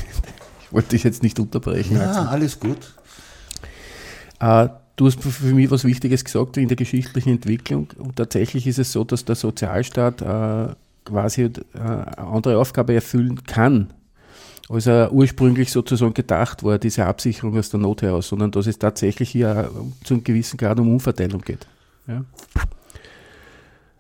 ich 0.62 0.72
wollte 0.74 0.90
dich 0.90 1.04
jetzt 1.06 1.24
nicht 1.24 1.40
unterbrechen. 1.40 1.96
Ja, 1.96 2.10
Axel. 2.10 2.28
alles 2.28 2.60
gut. 2.60 2.94
Äh, 4.42 4.68
du 4.98 5.06
hast 5.06 5.22
für 5.22 5.54
mich 5.54 5.72
was 5.72 5.86
Wichtiges 5.86 6.26
gesagt 6.26 6.58
in 6.58 6.68
der 6.68 6.78
geschichtlichen 6.78 7.30
Entwicklung. 7.30 7.88
Und 7.98 8.18
tatsächlich 8.18 8.68
ist 8.68 8.80
es 8.80 8.92
so, 8.92 9.06
dass 9.06 9.24
der 9.24 9.36
Sozialstaat 9.36 10.22
äh, 10.22 10.76
quasi 11.06 11.44
äh, 11.44 11.52
eine 11.74 12.18
andere 12.18 12.58
Aufgabe 12.58 12.94
erfüllen 12.94 13.44
kann 13.46 13.94
als 14.70 14.86
er 14.86 15.12
ursprünglich 15.12 15.72
sozusagen 15.72 16.14
gedacht 16.14 16.64
war, 16.64 16.78
diese 16.78 17.06
Absicherung 17.06 17.58
aus 17.58 17.70
der 17.70 17.80
Not 17.80 18.04
heraus, 18.04 18.30
sondern 18.30 18.52
dass 18.52 18.68
es 18.68 18.78
tatsächlich 18.78 19.32
hier 19.32 19.70
zu 20.04 20.14
einem 20.14 20.24
gewissen 20.24 20.58
Grad 20.58 20.80
um 20.80 20.90
Umverteilung 20.90 21.42
geht. 21.42 21.66
Ja. 22.08 22.24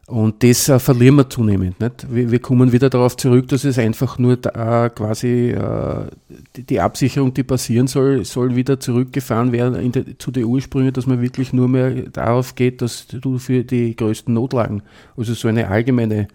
Und 0.05 0.43
das 0.43 0.67
äh, 0.69 0.79
verlieren 0.79 1.15
wir 1.15 1.29
zunehmend. 1.29 1.79
Nicht? 1.79 2.07
Wir, 2.11 2.31
wir, 2.31 2.39
kommen 2.39 2.71
wieder 2.71 2.89
darauf 2.89 3.15
zurück, 3.15 3.47
dass 3.49 3.63
es 3.63 3.77
einfach 3.77 4.17
nur 4.17 4.37
da, 4.37 4.85
äh, 4.85 4.89
quasi 4.89 5.51
äh, 5.51 6.07
die, 6.55 6.63
die, 6.63 6.79
Absicherung, 6.79 7.31
die 7.35 7.43
passieren 7.43 7.85
soll, 7.85 8.25
soll 8.25 8.55
wieder 8.55 8.79
zurückgefahren 8.79 9.51
werden 9.51 9.91
de, 9.91 10.17
zu 10.17 10.31
den 10.31 10.45
Ursprüngen, 10.45 10.93
dass 10.93 11.05
man 11.05 11.21
wirklich 11.21 11.53
nur 11.53 11.67
mehr 11.67 11.91
darauf 12.11 12.55
geht, 12.55 12.81
dass 12.81 13.05
du 13.05 13.37
für 13.37 13.63
die 13.63 13.95
größten 13.95 14.33
Notlagen, 14.33 14.81
also 15.15 15.35
so 15.35 15.47
eine 15.47 15.67
allgemeine 15.67 16.27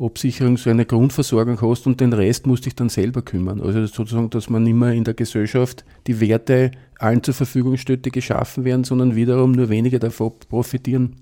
Absicherung, 0.00 0.56
so 0.56 0.70
eine 0.70 0.86
Grundversorgung 0.86 1.60
hast 1.60 1.86
und 1.86 2.00
den 2.00 2.12
Rest 2.12 2.46
musst 2.46 2.66
dich 2.66 2.76
dann 2.76 2.88
selber 2.88 3.22
kümmern. 3.22 3.60
Also 3.60 3.84
sozusagen, 3.86 4.30
dass 4.30 4.48
man 4.48 4.62
nicht 4.62 4.74
mehr 4.74 4.92
in 4.92 5.04
der 5.04 5.14
Gesellschaft 5.14 5.84
die 6.06 6.20
Werte 6.20 6.70
allen 6.98 7.22
zur 7.22 7.34
Verfügung 7.34 7.76
stellt, 7.76 8.04
die 8.04 8.10
geschaffen 8.10 8.64
werden, 8.64 8.84
sondern 8.84 9.16
wiederum 9.16 9.52
nur 9.52 9.68
wenige 9.68 9.98
davon 9.98 10.32
profitieren. 10.48 11.16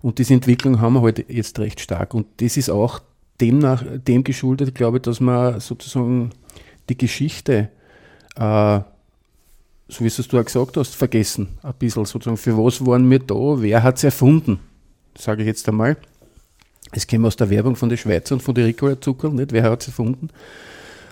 Und 0.00 0.18
diese 0.18 0.32
Entwicklung 0.32 0.80
haben 0.80 0.94
wir 0.94 1.02
heute 1.02 1.22
halt 1.22 1.34
jetzt 1.36 1.58
recht 1.58 1.80
stark. 1.80 2.14
Und 2.14 2.26
das 2.38 2.56
ist 2.56 2.70
auch 2.70 3.00
demnach, 3.40 3.84
dem 4.06 4.24
geschuldet, 4.24 4.74
glaube 4.74 4.96
ich, 4.96 5.02
dass 5.02 5.20
man 5.20 5.60
sozusagen 5.60 6.30
die 6.88 6.96
Geschichte, 6.96 7.68
äh, 8.36 8.80
so 9.88 10.04
wie 10.04 10.06
es 10.06 10.16
du 10.16 10.38
auch 10.38 10.44
gesagt 10.44 10.78
hast, 10.78 10.94
vergessen. 10.94 11.48
Ein 11.62 11.74
bisschen 11.78 12.06
sozusagen. 12.06 12.38
Für 12.38 12.56
was 12.56 12.84
waren 12.86 13.10
wir 13.10 13.18
da? 13.18 13.60
Wer 13.60 13.82
hat 13.82 13.98
es 13.98 14.04
erfunden? 14.04 14.60
Sage 15.18 15.42
ich 15.42 15.48
jetzt 15.48 15.68
einmal. 15.68 15.98
Es 16.92 17.06
käme 17.06 17.28
aus 17.28 17.36
der 17.36 17.50
Werbung 17.50 17.76
von 17.76 17.88
den 17.88 17.98
Schweizer 17.98 18.34
und 18.34 18.42
von 18.42 18.54
den 18.54 18.64
Ricola-Zucker, 18.64 19.30
nicht? 19.30 19.52
Wer 19.52 19.64
hat 19.64 19.82
es 19.82 19.88
erfunden? 19.88 20.28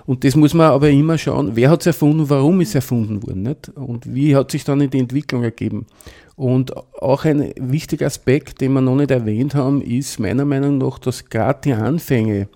Und 0.06 0.24
das 0.24 0.34
muss 0.36 0.54
man 0.54 0.70
aber 0.70 0.88
immer 0.88 1.18
schauen, 1.18 1.54
wer 1.54 1.70
hat 1.70 1.80
es 1.80 1.86
erfunden, 1.88 2.30
warum 2.30 2.60
ist 2.62 2.70
es 2.70 2.76
erfunden 2.76 3.22
worden, 3.22 3.42
nicht? 3.42 3.68
Und 3.74 4.12
wie 4.12 4.34
hat 4.34 4.50
sich 4.50 4.64
dann 4.64 4.88
die 4.88 4.98
Entwicklung 4.98 5.44
ergeben? 5.44 5.86
Und 6.34 6.74
auch 7.02 7.24
ein 7.24 7.52
wichtiger 7.56 8.06
Aspekt, 8.06 8.60
den 8.60 8.72
wir 8.72 8.80
noch 8.80 8.96
nicht 8.96 9.10
erwähnt 9.10 9.54
haben, 9.54 9.82
ist 9.82 10.18
meiner 10.18 10.44
Meinung 10.44 10.78
nach, 10.78 10.98
dass 10.98 11.28
gerade 11.28 11.60
die 11.62 11.72
Anfänge 11.74 12.48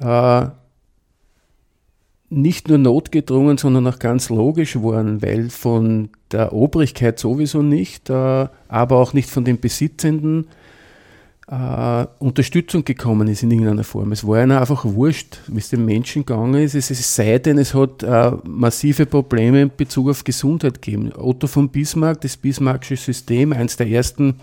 äh, 0.00 0.46
nicht 2.30 2.68
nur 2.68 2.78
notgedrungen, 2.78 3.58
sondern 3.58 3.86
auch 3.88 3.98
ganz 3.98 4.30
logisch 4.30 4.76
waren, 4.76 5.20
weil 5.20 5.50
von 5.50 6.08
der 6.30 6.52
Obrigkeit 6.52 7.18
sowieso 7.18 7.60
nicht, 7.60 8.08
äh, 8.08 8.46
aber 8.68 8.96
auch 8.96 9.12
nicht 9.12 9.28
von 9.28 9.44
den 9.44 9.60
Besitzenden 9.60 10.46
äh, 11.50 12.06
Unterstützung 12.20 12.84
gekommen 12.84 13.26
ist 13.26 13.42
in 13.42 13.50
irgendeiner 13.50 13.82
Form. 13.82 14.12
Es 14.12 14.26
war 14.26 14.42
ihnen 14.42 14.52
einfach 14.52 14.84
wurscht, 14.84 15.38
wie 15.48 15.58
es 15.58 15.68
dem 15.68 15.84
Menschen 15.84 16.24
gegangen 16.24 16.54
ist. 16.62 16.74
Es, 16.74 16.90
es 16.90 17.14
sei 17.14 17.38
denn, 17.38 17.58
es 17.58 17.74
hat 17.74 18.02
äh, 18.04 18.32
massive 18.44 19.04
Probleme 19.06 19.62
in 19.62 19.70
Bezug 19.76 20.10
auf 20.10 20.22
Gesundheit 20.22 20.80
gegeben. 20.80 21.10
Otto 21.16 21.48
von 21.48 21.68
Bismarck, 21.68 22.20
das 22.20 22.36
Bismarckische 22.36 22.96
System, 22.96 23.52
eines 23.52 23.76
der 23.76 23.88
ersten 23.88 24.36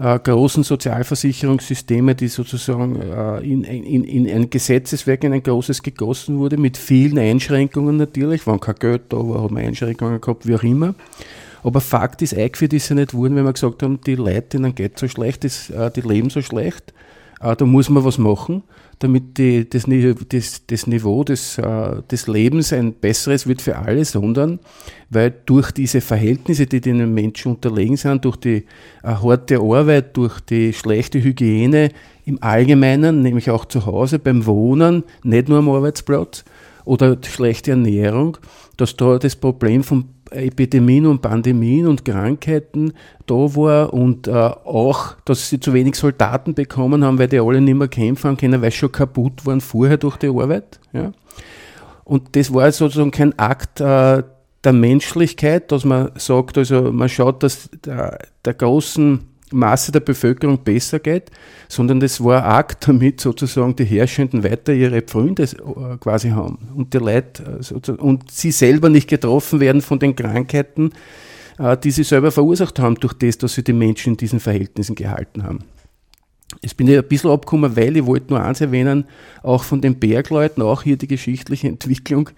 äh, 0.00 0.18
großen 0.18 0.64
Sozialversicherungssysteme, 0.64 2.16
die 2.16 2.26
sozusagen 2.26 3.00
äh, 3.00 3.38
in, 3.38 3.62
in, 3.62 4.02
in 4.02 4.28
ein 4.28 4.50
Gesetzeswerk, 4.50 5.22
in 5.22 5.34
ein 5.34 5.42
großes 5.42 5.84
gegossen 5.84 6.38
wurde, 6.38 6.56
mit 6.56 6.76
vielen 6.76 7.16
Einschränkungen 7.16 7.96
natürlich. 7.96 8.44
Wenn 8.44 8.58
kein 8.58 8.74
Geld 8.74 9.02
da 9.10 9.18
hat 9.18 9.52
man 9.52 9.64
Einschränkungen 9.64 10.20
gehabt, 10.20 10.48
wie 10.48 10.56
auch 10.56 10.64
immer. 10.64 10.96
Aber 11.64 11.80
Fakt 11.80 12.20
ist, 12.20 12.36
eingeführt 12.36 12.74
ist 12.74 12.90
ja 12.90 12.94
nicht 12.94 13.14
worden, 13.14 13.36
wenn 13.36 13.44
wir 13.44 13.52
gesagt 13.54 13.82
haben, 13.82 13.98
die 14.02 14.16
Leute, 14.16 14.58
denen 14.58 14.74
geht 14.74 14.98
so 14.98 15.08
schlecht, 15.08 15.44
das, 15.44 15.70
äh, 15.70 15.90
die 15.90 16.02
leben 16.02 16.28
so 16.28 16.42
schlecht. 16.42 16.92
Äh, 17.40 17.56
da 17.56 17.64
muss 17.64 17.88
man 17.88 18.04
was 18.04 18.18
machen, 18.18 18.62
damit 18.98 19.38
die, 19.38 19.68
das, 19.68 19.86
das, 20.28 20.66
das 20.66 20.86
Niveau 20.86 21.24
des, 21.24 21.56
äh, 21.56 22.02
des 22.10 22.26
Lebens 22.26 22.74
ein 22.74 22.92
besseres 22.92 23.46
wird 23.46 23.62
für 23.62 23.78
alle, 23.78 24.04
sondern 24.04 24.60
weil 25.08 25.34
durch 25.46 25.70
diese 25.70 26.02
Verhältnisse, 26.02 26.66
die 26.66 26.82
den 26.82 27.14
Menschen 27.14 27.52
unterlegen 27.52 27.96
sind, 27.96 28.26
durch 28.26 28.36
die 28.36 28.66
harte 29.02 29.58
Arbeit, 29.58 30.14
durch 30.18 30.40
die 30.40 30.74
schlechte 30.74 31.24
Hygiene 31.24 31.88
im 32.26 32.42
Allgemeinen, 32.42 33.22
nämlich 33.22 33.48
auch 33.48 33.64
zu 33.64 33.86
Hause, 33.86 34.18
beim 34.18 34.44
Wohnen, 34.44 35.02
nicht 35.22 35.48
nur 35.48 35.58
am 35.58 35.70
Arbeitsplatz, 35.70 36.44
oder 36.84 37.16
schlechte 37.24 37.70
Ernährung, 37.70 38.36
dass 38.76 38.96
da 38.96 39.18
das 39.18 39.36
Problem 39.36 39.82
vom 39.82 40.13
Epidemien 40.30 41.06
und 41.06 41.22
Pandemien 41.22 41.86
und 41.86 42.04
Krankheiten 42.04 42.92
da 43.26 43.34
war 43.34 43.92
und 43.92 44.26
äh, 44.26 44.32
auch, 44.32 45.16
dass 45.24 45.50
sie 45.50 45.60
zu 45.60 45.72
wenig 45.72 45.96
Soldaten 45.96 46.54
bekommen 46.54 47.04
haben, 47.04 47.18
weil 47.18 47.28
die 47.28 47.40
alle 47.40 47.60
nicht 47.60 47.76
mehr 47.76 47.88
kämpfen 47.88 48.36
können, 48.36 48.62
weil 48.62 48.70
sie 48.70 48.78
schon 48.78 48.92
kaputt 48.92 49.44
waren 49.46 49.60
vorher 49.60 49.96
durch 49.96 50.16
die 50.16 50.28
Arbeit. 50.28 50.80
Ja. 50.92 51.12
Und 52.04 52.36
das 52.36 52.52
war 52.52 52.70
sozusagen 52.70 53.10
kein 53.10 53.38
Akt 53.38 53.80
äh, 53.80 54.22
der 54.64 54.72
Menschlichkeit, 54.72 55.70
dass 55.72 55.84
man 55.84 56.10
sagt, 56.16 56.58
also 56.58 56.92
man 56.92 57.08
schaut, 57.08 57.42
dass 57.42 57.70
der, 57.84 58.18
der 58.44 58.54
großen 58.54 59.20
Masse 59.52 59.92
der 59.92 60.00
Bevölkerung 60.00 60.58
besser 60.58 60.98
geht, 60.98 61.30
sondern 61.68 62.00
das 62.00 62.22
war 62.22 62.44
ein 62.44 62.50
Akt, 62.50 62.88
damit 62.88 63.20
sozusagen 63.20 63.76
die 63.76 63.84
Herrschenden 63.84 64.42
weiter 64.42 64.72
ihre 64.72 65.02
Freunde 65.06 65.42
äh, 65.42 65.96
quasi 65.98 66.30
haben 66.30 66.58
und 66.74 66.94
die 66.94 66.98
Leute 66.98 67.60
äh, 67.60 67.90
und 67.92 68.30
sie 68.30 68.50
selber 68.50 68.88
nicht 68.88 69.08
getroffen 69.08 69.60
werden 69.60 69.82
von 69.82 69.98
den 69.98 70.16
Krankheiten, 70.16 70.92
äh, 71.58 71.76
die 71.76 71.90
sie 71.90 72.04
selber 72.04 72.30
verursacht 72.30 72.78
haben 72.78 72.96
durch 72.96 73.14
das, 73.14 73.38
dass 73.38 73.54
sie 73.54 73.64
die 73.64 73.72
Menschen 73.72 74.14
in 74.14 74.16
diesen 74.16 74.40
Verhältnissen 74.40 74.94
gehalten 74.94 75.42
haben. 75.42 75.60
Jetzt 76.62 76.76
bin 76.76 76.88
ich 76.88 76.96
ein 76.96 77.08
bisschen 77.08 77.30
abgekommen, 77.30 77.76
weil 77.76 77.96
ich 77.96 78.06
wollte 78.06 78.32
nur 78.32 78.42
eins 78.42 78.60
erwähnen, 78.60 79.06
auch 79.42 79.64
von 79.64 79.80
den 79.80 79.98
Bergleuten, 79.98 80.62
auch 80.62 80.82
hier 80.82 80.96
die 80.96 81.08
geschichtliche 81.08 81.68
Entwicklung, 81.74 82.30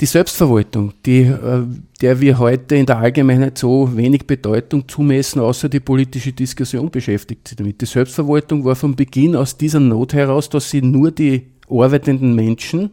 die 0.00 0.06
Selbstverwaltung, 0.06 0.92
die, 1.04 1.22
äh, 1.22 1.64
der 2.00 2.20
wir 2.20 2.38
heute 2.38 2.76
in 2.76 2.86
der 2.86 2.98
Allgemeinheit 2.98 3.58
so 3.58 3.96
wenig 3.96 4.26
Bedeutung 4.26 4.88
zumessen, 4.88 5.40
außer 5.40 5.68
die 5.68 5.80
politische 5.80 6.32
Diskussion 6.32 6.90
beschäftigt 6.90 7.48
sich 7.48 7.56
damit. 7.56 7.80
Die 7.80 7.86
Selbstverwaltung 7.86 8.64
war 8.64 8.76
von 8.76 8.94
Beginn 8.94 9.34
aus 9.34 9.56
dieser 9.56 9.80
Not 9.80 10.12
heraus, 10.12 10.48
dass 10.48 10.70
sie 10.70 10.82
nur 10.82 11.10
die 11.10 11.48
arbeitenden 11.68 12.34
Menschen 12.34 12.90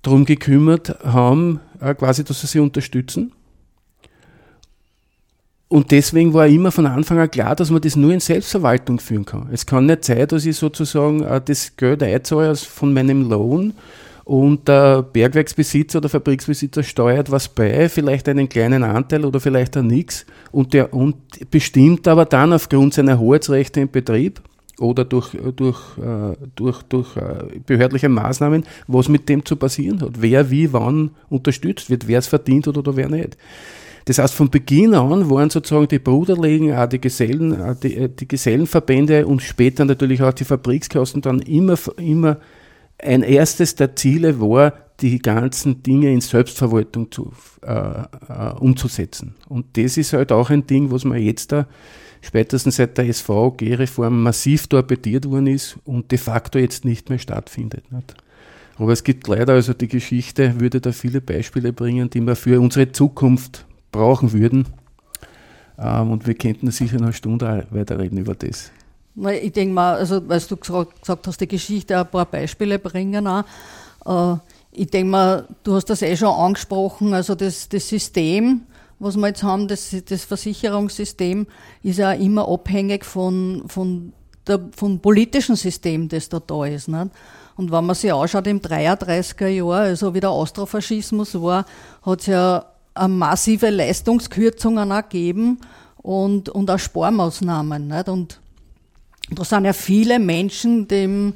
darum 0.00 0.24
gekümmert 0.24 1.04
haben, 1.04 1.60
äh, 1.80 1.94
quasi, 1.94 2.24
dass 2.24 2.40
sie 2.40 2.46
sie 2.46 2.60
unterstützen. 2.60 3.32
Und 5.70 5.90
deswegen 5.90 6.32
war 6.32 6.46
immer 6.46 6.72
von 6.72 6.86
Anfang 6.86 7.18
an 7.18 7.30
klar, 7.30 7.54
dass 7.54 7.68
man 7.70 7.82
das 7.82 7.94
nur 7.94 8.14
in 8.14 8.20
Selbstverwaltung 8.20 9.00
führen 9.00 9.26
kann. 9.26 9.50
Es 9.52 9.66
kann 9.66 9.84
nicht 9.84 10.02
sein, 10.02 10.26
dass 10.26 10.46
ich 10.46 10.56
sozusagen 10.56 11.22
äh, 11.24 11.42
das 11.44 11.76
Geld 11.76 12.02
einzahle 12.02 12.56
von 12.56 12.94
meinem 12.94 13.28
Lohn 13.28 13.74
und 14.28 14.68
der 14.68 15.04
Bergwerksbesitzer 15.04 16.00
oder 16.00 16.10
Fabriksbesitzer 16.10 16.82
steuert 16.82 17.30
was 17.30 17.48
bei, 17.48 17.88
vielleicht 17.88 18.28
einen 18.28 18.46
kleinen 18.46 18.84
Anteil 18.84 19.24
oder 19.24 19.40
vielleicht 19.40 19.74
auch 19.78 19.82
nichts 19.82 20.26
und, 20.52 20.74
der, 20.74 20.92
und 20.92 21.16
bestimmt 21.50 22.06
aber 22.06 22.26
dann 22.26 22.52
aufgrund 22.52 22.92
seiner 22.92 23.18
Hoheitsrechte 23.18 23.80
im 23.80 23.90
Betrieb 23.90 24.42
oder 24.78 25.06
durch, 25.06 25.30
durch, 25.56 25.78
äh, 25.96 26.36
durch, 26.54 26.82
durch 26.82 27.16
äh, 27.16 27.58
behördliche 27.64 28.10
Maßnahmen, 28.10 28.64
was 28.86 29.08
mit 29.08 29.30
dem 29.30 29.46
zu 29.46 29.56
passieren 29.56 30.02
hat, 30.02 30.20
wer 30.20 30.50
wie 30.50 30.74
wann 30.74 31.12
unterstützt 31.30 31.88
wird, 31.88 32.06
wer 32.06 32.18
es 32.18 32.26
verdient 32.26 32.66
hat 32.66 32.76
oder 32.76 32.96
wer 32.96 33.08
nicht. 33.08 33.38
Das 34.04 34.18
heißt, 34.18 34.34
von 34.34 34.50
Beginn 34.50 34.92
an 34.92 35.30
waren 35.30 35.48
sozusagen 35.48 35.88
die 35.88 35.98
Bruderlegen, 35.98 36.76
auch 36.76 36.86
die, 36.86 37.00
Gesellen, 37.00 37.78
die, 37.82 38.08
die 38.10 38.28
Gesellenverbände 38.28 39.26
und 39.26 39.40
später 39.40 39.86
natürlich 39.86 40.22
auch 40.22 40.34
die 40.34 40.44
Fabrikskassen 40.44 41.22
dann 41.22 41.40
immer, 41.40 41.78
immer 41.96 42.36
ein 42.98 43.22
erstes 43.22 43.74
der 43.74 43.96
Ziele 43.96 44.40
war, 44.40 44.72
die 45.00 45.18
ganzen 45.20 45.82
Dinge 45.82 46.12
in 46.12 46.20
Selbstverwaltung 46.20 47.10
zu, 47.12 47.32
äh, 47.62 47.72
äh, 47.72 48.52
umzusetzen. 48.58 49.34
Und 49.48 49.76
das 49.76 49.96
ist 49.96 50.12
halt 50.12 50.32
auch 50.32 50.50
ein 50.50 50.66
Ding, 50.66 50.90
was 50.90 51.04
man 51.04 51.18
jetzt 51.22 51.52
da 51.52 51.66
spätestens 52.20 52.76
seit 52.76 52.98
der 52.98 53.12
SVG-Reform 53.12 54.22
massiv 54.22 54.66
torpediert 54.66 55.30
worden 55.30 55.46
ist 55.46 55.78
und 55.84 56.10
de 56.10 56.18
facto 56.18 56.58
jetzt 56.58 56.84
nicht 56.84 57.10
mehr 57.10 57.20
stattfindet. 57.20 57.92
Nicht? 57.92 58.14
Aber 58.76 58.92
es 58.92 59.04
gibt 59.04 59.26
leider, 59.28 59.54
also 59.54 59.72
die 59.72 59.88
Geschichte 59.88 60.60
würde 60.60 60.80
da 60.80 60.92
viele 60.92 61.20
Beispiele 61.20 61.72
bringen, 61.72 62.10
die 62.10 62.20
wir 62.20 62.36
für 62.36 62.60
unsere 62.60 62.90
Zukunft 62.90 63.66
brauchen 63.92 64.32
würden. 64.32 64.66
Ähm, 65.78 66.10
und 66.10 66.26
wir 66.26 66.34
könnten 66.34 66.70
sicher 66.70 66.96
eine 66.96 67.12
Stunde 67.12 67.66
weiterreden 67.70 68.18
über 68.18 68.34
das. 68.34 68.72
Ich 69.42 69.52
denke 69.52 69.74
mal, 69.74 69.96
also, 69.96 70.26
weil 70.28 70.40
du 70.40 70.56
gesagt 70.56 71.26
hast, 71.26 71.40
die 71.40 71.48
Geschichte 71.48 71.98
ein 71.98 72.08
paar 72.08 72.26
Beispiele 72.26 72.78
bringen 72.78 73.26
auch. 73.26 73.44
Äh, 74.06 74.38
ich 74.72 74.88
denke 74.88 75.10
mal, 75.10 75.48
du 75.64 75.74
hast 75.74 75.86
das 75.86 76.02
eh 76.02 76.16
schon 76.16 76.28
angesprochen, 76.28 77.14
also 77.14 77.34
das, 77.34 77.68
das 77.68 77.88
System, 77.88 78.62
was 79.00 79.16
wir 79.16 79.28
jetzt 79.28 79.42
haben, 79.42 79.66
das, 79.66 79.94
das 80.08 80.24
Versicherungssystem, 80.24 81.46
ist 81.82 81.98
ja 81.98 82.12
immer 82.12 82.48
abhängig 82.48 83.04
von, 83.04 83.64
von 83.66 84.12
der, 84.46 84.60
vom 84.76 85.00
politischen 85.00 85.56
System, 85.56 86.08
das 86.08 86.28
da 86.28 86.40
da 86.40 86.64
ist. 86.64 86.88
Nicht? 86.88 87.10
Und 87.56 87.72
wenn 87.72 87.86
man 87.86 87.96
sich 87.96 88.12
anschaut, 88.12 88.46
im 88.46 88.60
33er 88.60 89.48
Jahr, 89.48 89.80
also 89.80 90.14
wie 90.14 90.20
der 90.20 90.30
Austrofaschismus 90.30 91.40
war, 91.40 91.64
hat 92.02 92.20
es 92.20 92.26
ja 92.26 92.66
massive 93.08 93.70
Leistungskürzungen 93.70 94.92
auch 94.92 95.02
gegeben 95.02 95.58
und, 95.96 96.48
und 96.48 96.70
auch 96.70 96.78
Sparmaßnahmen. 96.78 97.88
Nicht? 97.88 98.08
Und 98.08 98.40
da 99.30 99.44
sind 99.44 99.64
ja 99.64 99.72
viele 99.72 100.18
Menschen 100.18 100.88
dem, 100.88 101.34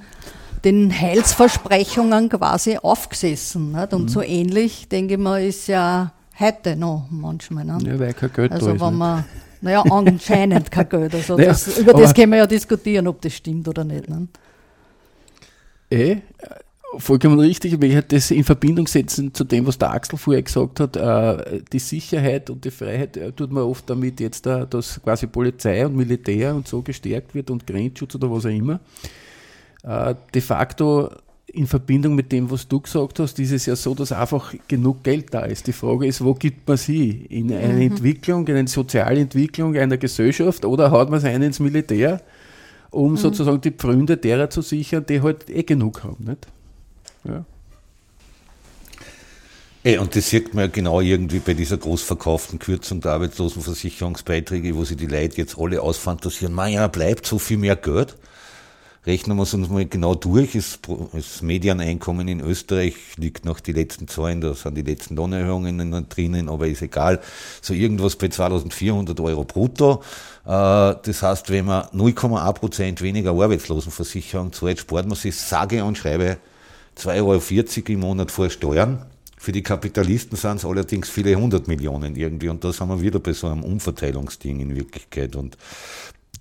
den 0.64 0.92
Heilsversprechungen 0.92 2.28
quasi 2.28 2.78
aufgesessen. 2.78 3.72
Nicht? 3.72 3.92
Und 3.92 4.04
mhm. 4.04 4.08
so 4.08 4.22
ähnlich, 4.22 4.88
denke 4.88 5.14
ich 5.14 5.20
mal, 5.20 5.42
ist 5.42 5.66
ja 5.68 6.12
heute 6.38 6.76
noch 6.76 7.06
manchmal. 7.10 7.64
Nicht? 7.64 7.86
Ja, 7.86 7.98
weil 7.98 8.14
kein 8.14 8.32
Geld 8.32 8.52
also, 8.52 8.66
da 8.66 8.74
ist, 8.74 8.80
wenn 8.80 8.94
man, 8.94 9.24
naja, 9.60 9.82
anscheinend 9.82 10.70
kein 10.70 10.88
Geld. 10.88 11.14
Also 11.14 11.36
naja, 11.36 11.48
das, 11.48 11.78
über 11.78 11.92
das 11.92 12.14
können 12.14 12.32
wir 12.32 12.38
ja 12.38 12.46
diskutieren, 12.46 13.06
ob 13.08 13.20
das 13.20 13.34
stimmt 13.34 13.68
oder 13.68 13.84
nicht. 13.84 14.08
nicht? 14.08 14.28
Eh, 15.90 16.16
vollkommen 16.98 17.38
richtig. 17.38 17.74
Ich 17.74 17.78
möchte 17.78 18.16
das 18.16 18.30
in 18.30 18.44
Verbindung 18.44 18.86
setzen 18.86 19.32
zu 19.34 19.44
dem, 19.44 19.66
was 19.66 19.78
der 19.78 19.92
Axel 19.92 20.18
vorher 20.18 20.42
gesagt 20.42 20.80
hat. 20.80 20.96
Äh, 20.96 21.62
die 21.72 21.78
Sicherheit 21.78 22.50
und 22.50 22.64
die 22.64 22.70
Freiheit 22.70 23.16
äh, 23.16 23.32
tut 23.32 23.52
man 23.52 23.64
oft 23.64 23.88
damit 23.88 24.20
jetzt, 24.20 24.46
äh, 24.46 24.66
dass 24.66 25.02
quasi 25.02 25.26
Polizei 25.26 25.84
und 25.86 25.96
Militär 25.96 26.54
und 26.54 26.68
so 26.68 26.82
gestärkt 26.82 27.34
wird 27.34 27.50
und 27.50 27.66
Grenzschutz 27.66 28.14
oder 28.14 28.30
was 28.30 28.46
auch 28.46 28.50
immer. 28.50 28.80
De 29.84 30.40
facto 30.40 31.10
in 31.48 31.66
Verbindung 31.66 32.14
mit 32.14 32.30
dem, 32.30 32.48
was 32.50 32.68
du 32.68 32.80
gesagt 32.80 33.18
hast, 33.18 33.38
ist 33.40 33.50
es 33.50 33.66
ja 33.66 33.74
so, 33.74 33.94
dass 33.94 34.12
einfach 34.12 34.54
genug 34.68 35.02
Geld 35.02 35.34
da 35.34 35.40
ist. 35.40 35.66
Die 35.66 35.72
Frage 35.72 36.06
ist, 36.06 36.24
wo 36.24 36.34
gibt 36.34 36.68
man 36.68 36.76
sie? 36.76 37.26
In 37.28 37.52
eine 37.52 37.74
mhm. 37.74 37.80
Entwicklung, 37.82 38.46
in 38.46 38.56
eine 38.56 38.68
soziale 38.68 39.20
Entwicklung 39.20 39.76
einer 39.76 39.98
Gesellschaft 39.98 40.64
oder 40.64 40.92
haut 40.92 41.10
man 41.10 41.18
es 41.18 41.24
ein 41.24 41.42
ins 41.42 41.58
Militär, 41.58 42.22
um 42.90 43.12
mhm. 43.12 43.16
sozusagen 43.16 43.60
die 43.60 43.72
Pfründe 43.72 44.16
derer 44.16 44.50
zu 44.50 44.62
sichern, 44.62 45.04
die 45.06 45.20
halt 45.20 45.50
eh 45.50 45.64
genug 45.64 46.04
haben. 46.04 46.24
Nicht? 46.24 46.46
Ja. 47.24 47.44
Ey, 49.84 49.98
und 49.98 50.14
das 50.14 50.28
sieht 50.28 50.54
man 50.54 50.66
ja 50.66 50.70
genau 50.70 51.00
irgendwie 51.00 51.40
bei 51.40 51.54
dieser 51.54 51.76
großverkauften 51.76 52.60
Kürzung 52.60 53.00
der 53.00 53.12
Arbeitslosenversicherungsbeiträge, 53.12 54.76
wo 54.76 54.84
sie 54.84 54.94
die 54.94 55.06
Leute 55.06 55.38
jetzt 55.38 55.58
alle 55.58 55.82
ausfantasieren, 55.82 56.54
man 56.54 56.70
ja, 56.70 56.86
bleibt 56.86 57.26
so 57.26 57.40
viel 57.40 57.58
mehr 57.58 57.74
Geld. 57.74 58.16
Rechnen 59.04 59.36
wir 59.36 59.42
es 59.42 59.52
uns 59.52 59.68
mal 59.68 59.84
genau 59.84 60.14
durch. 60.14 60.52
Das, 60.52 61.42
Medianeinkommen 61.42 62.28
in 62.28 62.38
Österreich 62.38 62.94
liegt 63.16 63.44
nach 63.44 63.58
die 63.58 63.72
letzten 63.72 64.06
Zahlen, 64.06 64.40
da 64.40 64.54
sind 64.54 64.76
die 64.76 64.82
letzten 64.82 65.16
Lohnerhöhungen 65.16 66.08
drinnen, 66.08 66.48
aber 66.48 66.68
ist 66.68 66.82
egal. 66.82 67.20
So 67.60 67.74
irgendwas 67.74 68.14
bei 68.14 68.28
2400 68.28 69.18
Euro 69.18 69.42
brutto. 69.42 70.04
Äh, 70.44 70.94
das 71.02 71.22
heißt, 71.22 71.50
wenn 71.50 71.64
man 71.64 71.86
0,1 71.86 72.52
Prozent 72.52 73.02
weniger 73.02 73.32
Arbeitslosenversicherung 73.32 74.52
zahlt, 74.52 74.78
spart 74.78 75.08
man 75.08 75.16
sich 75.16 75.34
sage 75.34 75.82
und 75.82 75.98
schreibe 75.98 76.36
2,40 76.98 77.18
Euro 77.20 77.92
im 77.92 78.00
Monat 78.00 78.30
vor 78.30 78.50
Steuern. 78.50 79.06
Für 79.38 79.52
die 79.52 79.62
Kapitalisten 79.62 80.36
sind 80.36 80.58
es 80.58 80.64
allerdings 80.64 81.08
viele 81.08 81.34
hundert 81.34 81.66
Millionen 81.66 82.14
irgendwie. 82.14 82.48
Und 82.48 82.62
da 82.62 82.72
sind 82.72 82.88
wir 82.88 83.00
wieder 83.00 83.18
bei 83.18 83.32
so 83.32 83.48
einem 83.48 83.64
Umverteilungsding 83.64 84.60
in 84.60 84.76
Wirklichkeit. 84.76 85.34
Und, 85.34 85.56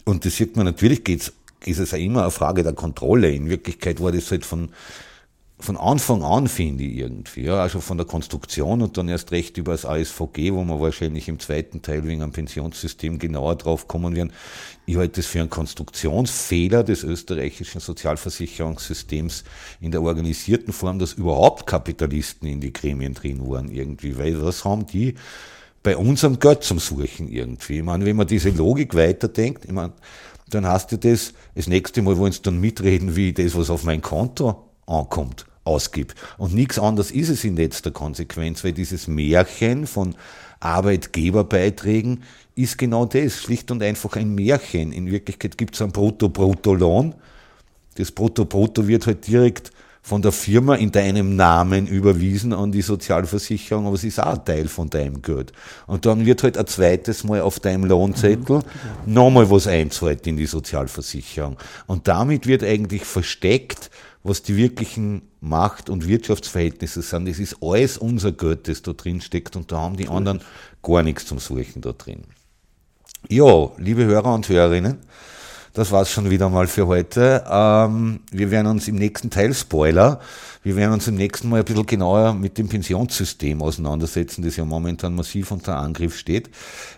und 0.06 0.24
das 0.24 0.36
sieht 0.36 0.56
man, 0.56 0.66
natürlich 0.66 1.04
geht's, 1.04 1.34
ist 1.66 1.80
es 1.80 1.92
ja 1.92 1.98
immer 1.98 2.22
eine 2.22 2.32
Frage 2.32 2.64
der 2.64 2.74
Kontrolle. 2.74 3.32
In 3.32 3.50
Wirklichkeit 3.50 4.02
war 4.02 4.12
das 4.12 4.30
halt 4.30 4.46
von, 4.46 4.70
von 5.62 5.78
Anfang 5.78 6.24
an, 6.24 6.47
finde 6.47 6.84
ich 6.84 6.97
irgendwie, 6.97 7.43
ja, 7.43 7.62
also 7.62 7.82
von 7.82 7.97
der 7.97 8.06
Konstruktion 8.06 8.82
und 8.82 8.97
dann 8.97 9.08
erst 9.08 9.32
recht 9.32 9.58
über 9.58 9.71
das 9.74 9.86
ASVG, 9.86 10.54
wo 10.54 10.63
wir 10.63 10.80
wahrscheinlich 10.80 11.28
im 11.28 11.39
zweiten 11.39 11.82
Teil 11.82 12.06
wegen 12.06 12.21
einem 12.21 12.32
Pensionssystem 12.32 13.19
genauer 13.19 13.56
drauf 13.56 13.88
kommen 13.88 14.15
werden. 14.15 14.34
Ich 14.86 14.97
halte 14.97 15.21
das 15.21 15.28
für 15.28 15.39
einen 15.39 15.50
Konstruktionsfehler 15.50 16.84
des 16.84 17.04
österreichischen 17.04 17.80
Sozialversicherungssystems 17.80 19.43
in 19.80 19.91
der 19.91 20.02
organisierten 20.02 20.74
Form, 20.74 21.00
dass 21.00 21.13
überhaupt 21.13 21.67
Kapitalisten 21.67 22.47
in 22.47 22.60
die 22.60 22.74
Gremien 22.74 23.13
drin 23.13 23.47
waren 23.47 23.69
irgendwie, 23.71 24.17
weil 24.17 24.41
was 24.43 24.65
haben 24.65 24.88
die 24.88 25.15
bei 25.84 25.95
unserem 25.95 26.39
Geld 26.39 26.63
zum 26.63 26.80
Suchen 26.80 27.28
irgendwie? 27.28 27.78
Ich 27.78 27.84
meine, 27.84 28.06
wenn 28.06 28.15
man 28.15 28.28
diese 28.28 28.50
Logik 28.50 28.95
weiterdenkt, 28.95 29.65
ich 29.65 29.71
meine, 29.71 29.93
dann 30.50 30.65
hast 30.65 30.91
du 30.91 30.97
das, 30.97 31.34
das 31.56 31.67
nächste 31.67 32.02
Mal 32.02 32.17
wollen 32.17 32.32
sie 32.32 32.41
dann 32.41 32.60
mitreden, 32.60 33.15
wie 33.15 33.32
das, 33.32 33.56
was 33.56 33.69
auf 33.69 33.84
mein 33.84 34.02
Konto 34.02 34.67
ankommt 34.86 35.45
ausgibt. 35.63 36.15
Und 36.38 36.54
nichts 36.54 36.80
anderes 36.80 37.12
ist 37.12 37.30
es 37.30 37.43
in 37.43 37.56
letzter 37.56 37.91
Konsequenz, 37.91 38.63
weil 38.63 38.74
dieses 38.74 39.08
Märchen 39.08 39.88
von 39.88 40.15
Arbeitgeberbeiträgen 40.60 42.24
ist 42.56 42.78
genau 42.78 43.06
das, 43.06 43.36
schlicht 43.36 43.71
und 43.71 43.82
einfach 43.82 44.15
ein 44.15 44.34
Märchen. 44.36 44.91
In 44.91 45.10
Wirklichkeit 45.12 45.58
gibt 45.58 45.76
es 45.76 45.82
einen 45.82 45.91
Brutto-Brutto-Lohn. 45.91 47.15
Das 47.95 48.12
Brutto-Brutto 48.12 48.88
wird 48.88 49.08
halt 49.08 49.28
direkt 49.28 49.71
von 50.04 50.21
der 50.21 50.32
Firma 50.32 50.76
in 50.76 50.91
deinem 50.91 51.36
Namen 51.36 51.86
überwiesen 51.86 52.54
an 52.54 52.71
die 52.71 52.82
Sozialversicherung, 52.82 53.86
aber 53.86 53.95
es 53.95 54.04
ist 54.04 54.19
auch 54.19 54.34
ein 54.34 54.45
Teil 54.45 54.67
von 54.67 54.89
deinem 54.89 55.21
Geld. 55.21 55.54
Und 55.86 56.06
dann 56.06 56.26
wird 56.26 56.41
halt 56.41 56.58
ein 56.58 56.65
zweites 56.65 57.24
Mal 57.24 57.41
auf 57.41 57.60
deinem 57.60 57.86
Lohnzettel 57.86 58.58
mhm. 58.58 59.13
nochmal 59.13 59.50
was 59.52 59.67
einzahlt 59.67 60.26
in 60.26 60.38
die 60.38 60.47
Sozialversicherung. 60.47 61.58
Und 61.86 62.08
damit 62.08 62.47
wird 62.47 62.63
eigentlich 62.63 63.06
versteckt, 63.06 63.91
was 64.24 64.44
die 64.44 64.56
wirklichen 64.56 65.24
Macht- 65.40 65.90
und 65.90 66.08
Wirtschaftsverhältnisse 66.08 67.02
sind. 67.02 67.28
Das 67.28 67.40
ist 67.40 67.58
alles 67.62 67.98
unser 67.98 68.32
Geld, 68.32 68.68
das 68.68 68.82
da 68.82 68.94
drin 68.94 69.22
steckt 69.22 69.56
und 69.56 69.72
da 69.72 69.78
haben 69.78 69.98
die 69.98 70.08
anderen 70.08 70.42
gar 70.84 71.04
nichts 71.04 71.26
zum 71.26 71.40
Suchen 71.40 71.82
da 71.82 71.92
drin. 71.92 72.24
Ja, 73.30 73.72
liebe 73.78 74.06
Hörer 74.06 74.34
und 74.34 74.48
Hörerinnen, 74.50 74.98
das 75.74 75.92
war's 75.92 76.12
schon 76.12 76.30
wieder 76.30 76.50
mal 76.50 76.68
für 76.68 76.88
heute. 76.88 77.44
Ähm, 77.50 78.20
wir 78.32 78.52
werden 78.52 78.68
uns 78.68 78.88
im 78.88 78.96
nächsten 78.96 79.30
Teil, 79.30 79.54
Spoiler, 79.54 80.20
wir 80.64 80.76
werden 80.76 80.94
uns 80.94 81.08
im 81.08 81.16
nächsten 81.16 81.50
Mal 81.50 81.60
ein 81.60 81.66
bisschen 81.66 81.86
genauer 81.86 82.34
mit 82.34 82.58
dem 82.58 82.68
Pensionssystem 82.68 83.62
auseinandersetzen, 83.62 84.44
das 84.44 84.58
ja 84.58 84.66
momentan 84.66 85.16
massiv 85.16 85.52
unter 85.52 85.78
Angriff 85.78 86.18
steht. 86.18 86.50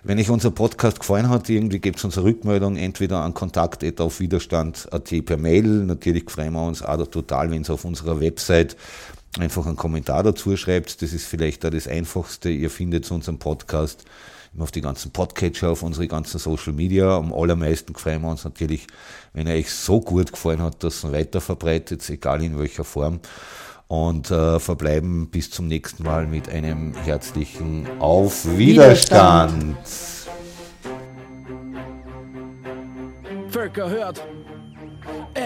Wenn 0.04 0.20
euch 0.20 0.30
unser 0.30 0.52
Podcast 0.52 1.00
gefallen 1.00 1.30
hat, 1.30 1.50
irgendwie 1.50 1.80
gebt 1.80 1.98
es 1.98 2.04
uns 2.04 2.18
eine 2.18 2.26
Rückmeldung, 2.26 2.76
entweder 2.76 3.20
an 3.20 3.34
kontakt 3.34 3.84
auf 4.02 4.20
widerstand.at 4.20 5.26
per 5.26 5.38
Mail. 5.38 5.64
Natürlich 5.64 6.30
freuen 6.30 6.54
wir 6.54 6.66
uns 6.66 6.82
auch 6.82 7.08
total, 7.08 7.52
wenn 7.52 7.62
es 7.62 7.70
auf 7.70 7.86
unserer 7.86 8.20
Website 8.20 8.76
einfach 9.40 9.66
einen 9.66 9.78
Kommentar 9.78 10.24
dazu 10.24 10.56
schreibt. 10.58 11.02
Das 11.02 11.14
ist 11.14 11.26
vielleicht 11.26 11.66
auch 11.66 11.72
das 11.72 11.88
Einfachste. 11.88 12.50
Ihr 12.50 12.70
findet 12.70 13.10
unseren 13.12 13.40
Podcast 13.40 14.04
auf 14.58 14.72
die 14.72 14.82
ganzen 14.82 15.12
Podcatcher, 15.12 15.72
auf 15.72 15.84
unsere 15.84 16.08
ganzen 16.08 16.40
Social 16.40 16.74
Media. 16.74 17.18
Am 17.18 17.34
allermeisten 17.34 17.96
freuen 17.96 18.22
wir 18.22 18.30
uns 18.30 18.44
natürlich, 18.44 18.88
wenn 19.34 19.48
er 19.48 19.56
euch 19.56 19.72
so 19.72 20.00
gut 20.00 20.32
gefallen 20.32 20.62
hat, 20.62 20.84
dass 20.84 21.04
es 21.04 21.12
weiter 21.12 21.42
verbreitet, 21.42 22.08
egal 22.10 22.44
in 22.44 22.58
welcher 22.60 22.84
Form. 22.84 23.20
Und 23.88 24.32
äh, 24.32 24.60
verbleiben 24.60 25.30
bis 25.30 25.52
zum 25.52 25.68
nächsten 25.68 26.04
Mal 26.04 26.26
mit 26.26 26.50
einem 26.50 26.94
herzlichen 26.94 27.88
Auf 28.00 28.46
Widerstand. 28.58 29.76
Widerstand. 29.76 30.24
Völker 33.50 33.90
hört. 33.90 34.24